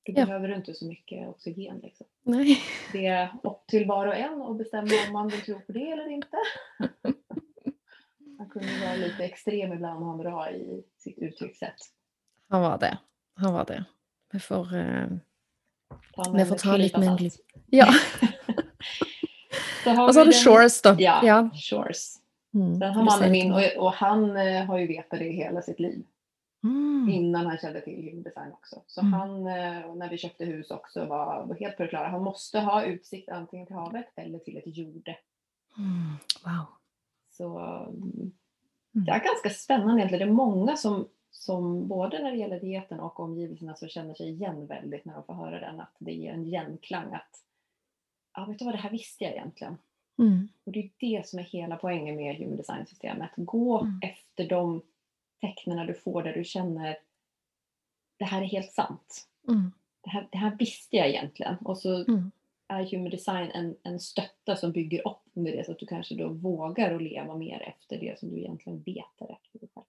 Då 0.05 0.13
Ja. 0.15 0.25
behöver 0.25 0.47
du 0.47 0.55
inte 0.55 0.73
så 0.73 0.85
mycket 0.85 1.27
oxygen. 1.27 1.79
Liksom. 1.83 2.05
Nei. 2.23 2.57
Det 2.93 3.05
är 3.05 3.29
upp 3.43 3.67
till 3.67 3.85
var 3.87 4.07
och 4.07 4.15
en 4.15 4.41
att 4.41 4.57
bestämma 4.57 4.89
om 5.07 5.13
man 5.13 5.27
vill 5.27 5.41
tro 5.41 5.59
på 5.61 5.71
det 5.71 5.91
eller 5.91 6.07
inte. 6.09 6.37
Han 8.37 8.49
kunde 8.49 8.67
vara 8.85 8.95
lite 8.95 9.23
extrem 9.25 9.73
ibland, 9.73 10.05
han 10.05 10.23
Ra, 10.23 10.51
i 10.51 10.83
sitt 10.97 11.17
uttryckssätt. 11.19 11.75
Han 12.49 12.61
var 12.61 12.77
det. 12.77 12.97
Han 13.35 13.53
var 13.53 13.65
det. 13.65 13.85
Vi 14.33 14.39
får 14.39 14.75
eh, 14.75 15.07
Vi 16.33 16.45
får 16.45 16.55
ta 16.57 16.75
klypa 16.75 16.99
med. 16.99 17.31
Ja. 17.65 17.87
Så 19.83 19.89
har 19.89 20.07
Og 20.07 20.13
så 20.13 20.19
har 20.19 20.25
du 20.25 20.31
Shores, 20.33 20.81
da. 20.81 20.95
Ja, 20.99 21.19
Ja. 21.23 21.49
Shores. 21.55 22.19
Mm. 22.53 22.79
Sen 22.79 22.93
har 22.93 23.03
mannen 23.03 23.31
min, 23.31 23.51
och, 23.51 23.77
och 23.77 23.93
han 23.93 24.37
eh, 24.37 24.65
har 24.65 24.77
ju 24.77 24.87
vetat 24.87 25.19
det 25.19 25.29
hela 25.29 25.61
sitt 25.61 25.79
liv. 25.79 26.05
Mm. 26.63 27.09
Innan 27.09 27.45
han 27.45 27.57
kände 27.57 27.81
till 27.81 28.09
Human 28.09 28.23
Design 28.23 28.51
också. 28.51 28.81
Så 28.87 29.01
Mm. 29.01 29.13
han, 29.13 29.47
eh, 29.47 29.95
när 29.95 30.09
vi 30.09 30.17
köpte 30.17 30.45
hus 30.45 30.71
också, 30.71 31.05
var, 31.05 31.57
helt 31.59 31.77
på 31.77 31.83
det 31.83 31.89
klara. 31.89 32.07
Han 32.07 32.23
måste 32.23 32.59
ha 32.59 32.83
utsikt 32.83 33.29
antingen 33.29 33.67
till 33.67 33.75
havet 33.75 34.07
eller 34.15 34.39
till 34.39 34.57
ett 34.57 34.77
jorde. 34.77 35.17
Mm. 35.77 36.15
Wow. 36.43 36.65
Så 37.31 37.59
mm, 37.59 38.31
det 38.91 39.11
är 39.11 39.23
ganska 39.23 39.49
spännande 39.49 40.01
egentligen. 40.01 40.27
Det 40.27 40.31
är 40.31 40.35
många 40.35 40.75
som, 40.75 41.07
som 41.31 41.87
både 41.87 42.19
när 42.23 42.31
det 42.31 42.37
gäller 42.37 42.59
dieten 42.59 42.99
och 42.99 43.19
omgivelserna 43.19 43.75
så 43.75 43.87
känner 43.87 44.13
sig 44.13 44.29
igen 44.29 44.67
väldigt 44.67 45.05
när 45.05 45.13
de 45.13 45.23
får 45.23 45.33
höra 45.33 45.59
den. 45.59 45.79
Att 45.79 45.95
det 45.99 46.11
ger 46.11 46.33
en 46.33 46.45
genklang 46.45 47.13
att 47.13 47.43
ja, 48.35 48.45
vet 48.45 48.59
du 48.59 48.65
vad, 48.65 48.73
det 48.73 48.77
här 48.77 48.91
visste 48.91 49.23
jag 49.23 49.33
egentligen. 49.33 49.77
Mm. 50.19 50.47
Och 50.63 50.71
det 50.71 50.79
är 50.79 50.89
det 50.99 51.27
som 51.27 51.39
är 51.39 51.43
hela 51.43 51.75
poängen 51.75 52.15
med 52.15 52.35
Human 52.35 52.57
Design-systemet. 52.57 53.29
Gå 53.35 53.79
Mm. 53.81 53.99
efter 54.03 54.49
de 54.49 54.81
tecknen 55.41 55.87
du 55.87 55.93
får 55.93 56.23
där 56.23 56.33
du 56.33 56.43
känner 56.43 56.97
det 58.17 58.25
här 58.25 58.41
är 58.41 58.45
helt 58.45 58.71
sant. 58.73 59.27
Mm. 59.47 59.71
Det 60.01 60.09
här, 60.09 60.27
det 60.31 60.37
här 60.37 60.55
visste 60.59 60.97
jag 60.97 61.07
egentligen. 61.09 61.55
Och 61.57 61.77
så 61.77 61.95
Mm. 62.03 62.31
är 62.67 62.83
Human 62.83 63.09
Design 63.09 63.51
en, 63.51 63.75
en 63.83 63.99
stötta 63.99 64.55
som 64.55 64.71
bygger 64.71 65.07
upp 65.07 65.21
under 65.33 65.51
det 65.51 65.65
så 65.65 65.71
att 65.71 65.79
du 65.79 65.85
kanske 65.85 66.15
då 66.15 66.27
vågar 66.29 66.93
att 66.95 67.01
leva 67.01 67.35
mer 67.35 67.61
efter 67.61 67.99
det 67.99 68.19
som 68.19 68.29
du 68.29 68.37
egentligen 68.39 68.81
vet 68.81 69.05
är 69.21 69.25
rätt 69.25 69.47
för 69.51 69.59
dig 69.59 69.69
själv. 69.73 69.85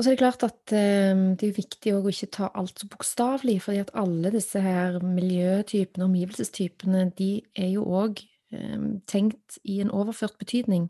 Og 0.00 0.04
så 0.04 0.14
er 0.14 0.14
det 0.14 0.22
klart 0.22 0.44
at 0.46 0.72
eh, 0.72 1.18
det 1.36 1.44
er 1.44 1.56
viktig 1.58 1.90
å 1.92 1.98
ikke 2.08 2.30
ta 2.32 2.46
alt 2.56 2.78
så 2.80 2.86
bokstavelig, 2.88 3.58
fordi 3.66 3.82
at 3.82 3.90
alle 4.00 4.30
disse 4.32 4.62
her 4.64 4.94
miljøtypene, 5.04 6.06
omgivelsestypene, 6.06 7.02
de 7.18 7.42
er 7.52 7.74
jo 7.74 7.84
òg 7.84 8.22
eh, 8.56 8.86
tenkt 9.04 9.58
i 9.68 9.82
en 9.84 9.92
overført 9.92 10.38
betydning. 10.40 10.86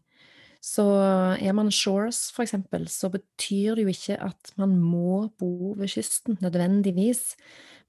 Så 0.62 0.84
er 1.42 1.56
man 1.58 1.72
shores, 1.74 2.28
for 2.30 2.44
eksempel, 2.44 2.86
så 2.86 3.10
betyr 3.10 3.80
det 3.80 3.88
jo 3.88 3.96
ikke 3.96 4.20
at 4.28 4.52
man 4.62 4.78
må 4.78 5.24
bo 5.42 5.72
ved 5.74 5.90
kysten, 5.90 6.38
nødvendigvis, 6.38 7.34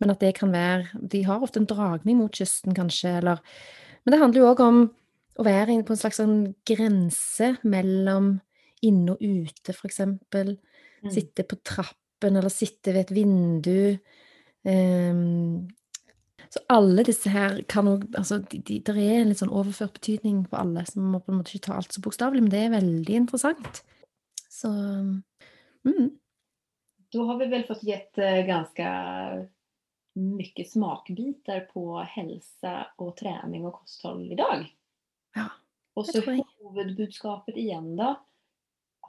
men 0.02 0.16
at 0.16 0.26
det 0.26 0.34
kan 0.40 0.50
være 0.50 1.06
De 1.06 1.22
har 1.28 1.46
ofte 1.46 1.62
en 1.62 1.70
dragning 1.70 2.18
mot 2.18 2.34
kysten, 2.34 2.74
kanskje, 2.74 3.14
eller 3.22 3.46
Men 4.02 4.16
det 4.16 4.24
handler 4.24 4.42
jo 4.42 4.50
òg 4.56 4.66
om 4.66 4.82
å 5.38 5.46
være 5.46 5.76
inne 5.76 5.86
på 5.86 5.94
en 5.94 6.02
slags 6.02 6.18
sånn 6.18 6.56
grense 6.66 7.54
mellom 7.62 8.40
inne 8.82 9.14
og 9.14 9.22
ute, 9.22 9.78
for 9.78 9.86
eksempel. 9.86 10.56
Mm. 11.04 11.12
Sitte 11.12 11.44
på 11.44 11.58
trappen 11.66 12.36
eller 12.38 12.50
sitte 12.54 12.94
ved 12.94 13.02
et 13.08 13.14
vindu. 13.16 13.98
Ehm, 14.64 15.68
så 16.52 16.60
alle 16.70 17.04
disse 17.08 17.32
her 17.32 17.62
kan 17.70 17.88
òg 17.88 18.04
Altså, 18.18 18.38
de, 18.52 18.60
de, 18.60 18.80
det 18.86 18.94
er 18.98 19.22
en 19.22 19.32
litt 19.32 19.40
sånn 19.42 19.54
overført 19.54 19.96
betydning 19.98 20.44
på 20.52 20.60
alle, 20.60 20.84
så 20.86 21.00
man 21.00 21.16
må 21.16 21.22
på 21.24 21.32
en 21.32 21.40
måte 21.40 21.56
ikke 21.56 21.68
ta 21.70 21.78
alt 21.80 21.94
så 21.96 22.04
bokstavelig, 22.04 22.44
men 22.44 22.52
det 22.54 22.64
er 22.66 22.76
veldig 22.76 23.16
interessant. 23.24 23.82
Så 24.52 24.70
mm, 25.88 26.10
Då 27.12 27.24
har 27.26 27.38
vi 27.40 27.46
väl 27.46 27.64
fått 27.64 27.84
gett 27.84 28.18
eh, 28.18 28.46
ganska 28.46 28.88
mycket 30.14 30.70
smakbitar 30.72 31.60
på 31.60 32.00
hälsa 32.00 32.88
och 32.98 33.18
träning 33.18 33.66
och 33.66 33.74
kosthåll 33.74 34.32
idag. 34.32 34.66
ja. 35.36 35.50
Och 35.94 36.06
Det 36.06 36.12
så 36.12 36.22
tror 36.22 36.36
jag. 36.36 36.46
huvudbudskapet 36.60 37.58
igen 37.58 37.96
då. 37.96 38.26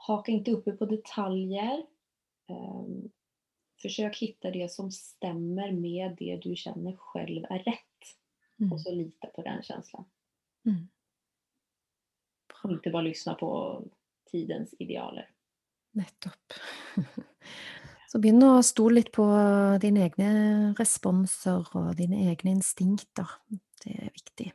Haka 0.05 0.31
inte 0.31 0.51
upp 0.51 0.67
er 0.67 0.75
på 0.75 0.85
detaljer. 0.85 1.85
Ehm, 2.49 3.09
försök 3.81 4.17
hitta 4.17 4.51
det 4.51 4.71
som 4.71 4.91
stämmer 4.91 5.71
med 5.71 6.15
det 6.19 6.35
du 6.43 6.55
känner 6.55 6.95
själv 6.95 7.43
är 7.49 7.59
rätt. 7.59 8.17
Mm, 8.59 8.71
Och 8.71 8.81
så 8.81 8.91
lita 8.91 9.27
på 9.27 9.41
den 9.41 9.63
känslan. 9.63 10.05
mm. 10.65 10.87
Och 12.63 12.71
inte 12.71 12.89
bara 12.89 13.01
lyssna 13.01 13.33
på 13.35 13.81
tidens 14.31 14.73
idealer. 14.79 15.29
Nettopp. 15.91 16.53
Så 18.07 18.19
begynn 18.19 18.43
å 18.45 18.61
stole 18.63 18.99
litt 18.99 19.09
på 19.11 19.23
dine 19.81 20.03
egne 20.05 20.27
responser 20.77 21.65
og 21.73 21.95
dine 21.97 22.19
egne 22.29 22.51
instinkter. 22.53 23.25
Det 23.83 23.95
er 23.97 24.11
viktig. 24.13 24.51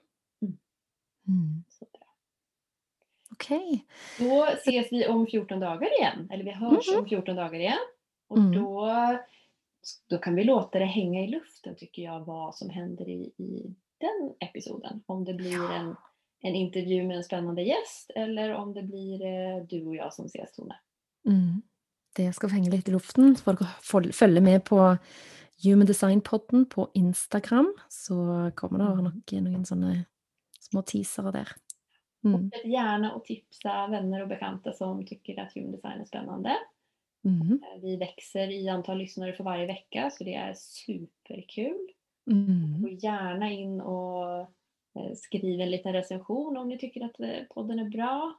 Mm. 1.27 1.65
Mm. 3.51 3.79
Så 4.18 4.24
bra. 4.24 4.42
OK. 4.42 4.48
Då 4.48 4.53
ses 4.59 4.92
vi 4.92 5.07
om 5.07 5.27
14 5.27 5.61
dagar 5.61 5.98
igen. 6.01 6.29
Eller 6.33 6.44
vi 6.44 6.51
hörs 6.51 6.88
Mhm. 6.90 6.98
om 6.98 7.09
14 7.09 7.37
dagar 7.37 7.59
igen. 7.61 7.79
Och 8.29 8.38
Mm. 8.38 8.53
då, 8.53 8.90
då 10.11 10.18
kan 10.18 10.35
vi 10.35 10.44
låta 10.44 10.79
det 10.79 10.85
hänga 10.85 11.20
i 11.24 11.27
luften 11.29 11.77
tycker 11.77 12.03
jag 12.03 12.24
vad 12.24 12.55
som 12.55 12.70
händer 12.70 13.09
i, 13.09 13.33
i 13.38 13.74
den 14.01 14.35
episoden. 14.48 15.03
Om 15.07 15.24
det 15.24 15.35
blir 15.35 15.53
Ja. 15.53 15.72
en, 15.74 15.96
en 16.42 16.55
intervju 16.55 17.03
med 17.07 17.16
en 17.16 17.24
spännande 17.24 17.62
gäst 17.62 18.11
eller 18.14 18.55
om 18.55 18.74
det 18.74 18.83
blir 18.83 19.22
eh, 19.27 19.64
du 19.66 19.86
och 19.86 19.97
jag 19.97 20.12
som 20.14 20.26
ses 20.26 20.53
Tone. 20.53 20.74
Mm. 21.26 21.62
Det 22.16 22.32
skal 22.32 22.49
få 22.51 22.55
henge 22.55 22.70
litt 22.70 22.89
i 22.89 22.93
luften. 22.93 23.36
Så 23.36 23.43
får 23.45 23.53
dere 23.53 23.68
fol- 23.82 24.12
følge 24.12 24.41
med 24.41 24.64
på 24.64 24.97
Human 25.64 25.86
Design-podden 25.86 26.64
på 26.64 26.91
Instagram. 26.95 27.74
Så 27.89 28.51
kommer 28.55 28.78
det 28.78 29.03
nok 29.03 29.32
noen 29.32 29.64
sånne 29.64 30.05
små 30.61 30.82
teasere 30.82 31.32
der. 31.32 31.49
Mm. 32.25 32.41
Fortsätt 32.51 32.64
gärna 32.64 33.12
att 33.12 33.25
tipsa 33.25 33.87
vänner 33.87 34.23
och 34.23 34.29
bekanta 34.29 34.73
som 34.73 35.07
tycker 35.07 35.41
att 35.43 35.53
human 35.55 35.73
design 35.73 36.01
är 36.01 36.05
spännande. 36.05 36.57
Mm. 37.25 37.53
Eh, 37.62 37.81
Vi 37.83 37.97
växer 37.97 38.51
i 38.51 38.69
antal 38.69 38.99
lyssnare 38.99 39.33
för 39.33 39.45
varje 39.45 39.66
vecka 39.66 40.11
så 40.11 40.25
det 40.25 40.35
är 40.35 40.55
superkul. 40.57 41.89
Mm. 42.31 42.83
Gå 42.83 42.89
gärna 42.89 43.51
in 43.51 43.81
och 43.81 44.41
eh, 44.41 45.12
skriv 45.16 45.61
en 45.61 45.71
liten 45.71 45.93
recension 45.93 46.57
om 46.57 46.69
ni 46.69 46.79
tycker 46.79 47.05
att 47.05 47.21
eh, 47.21 47.45
podden 47.55 47.79
är 47.79 47.85
bra. 47.91 48.35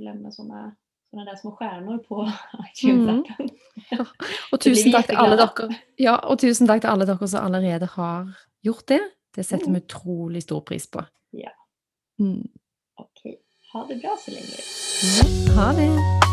Lämna 0.00 0.30
sådana 0.30 0.76
såna 1.10 1.24
där 1.24 1.36
små 1.36 1.52
stjärnor 1.52 1.98
på 1.98 2.30
iTunes-appen. 2.74 3.48
Blir 3.90 4.06
vi 4.52 4.58
tusen 4.58 4.92
takk 4.92 5.06
til 5.06 5.16
alle 5.16 5.36
jätteglada. 5.36 5.68
dere 5.68 5.74
Ja, 5.96 6.14
og 6.30 6.38
tusen 6.40 6.66
takk 6.70 6.80
til 6.84 6.90
alle 6.90 7.06
dere 7.08 7.28
som 7.28 7.44
allerede 7.46 7.86
har 7.86 8.30
gjort 8.62 8.86
det. 8.88 9.00
Det 9.36 9.44
setter 9.46 9.66
Mm. 9.66 9.74
vi 9.74 9.80
utrolig 9.80 10.42
stor 10.42 10.60
pris 10.60 10.90
på. 10.90 11.04
Ja. 11.30 11.50
Mm. 12.20 12.48
Ha 13.72 13.86
det 13.88 13.96
bra 13.96 14.16
så 14.24 14.30
länge. 14.30 14.56
Ha 15.56 15.72
det! 15.72 16.29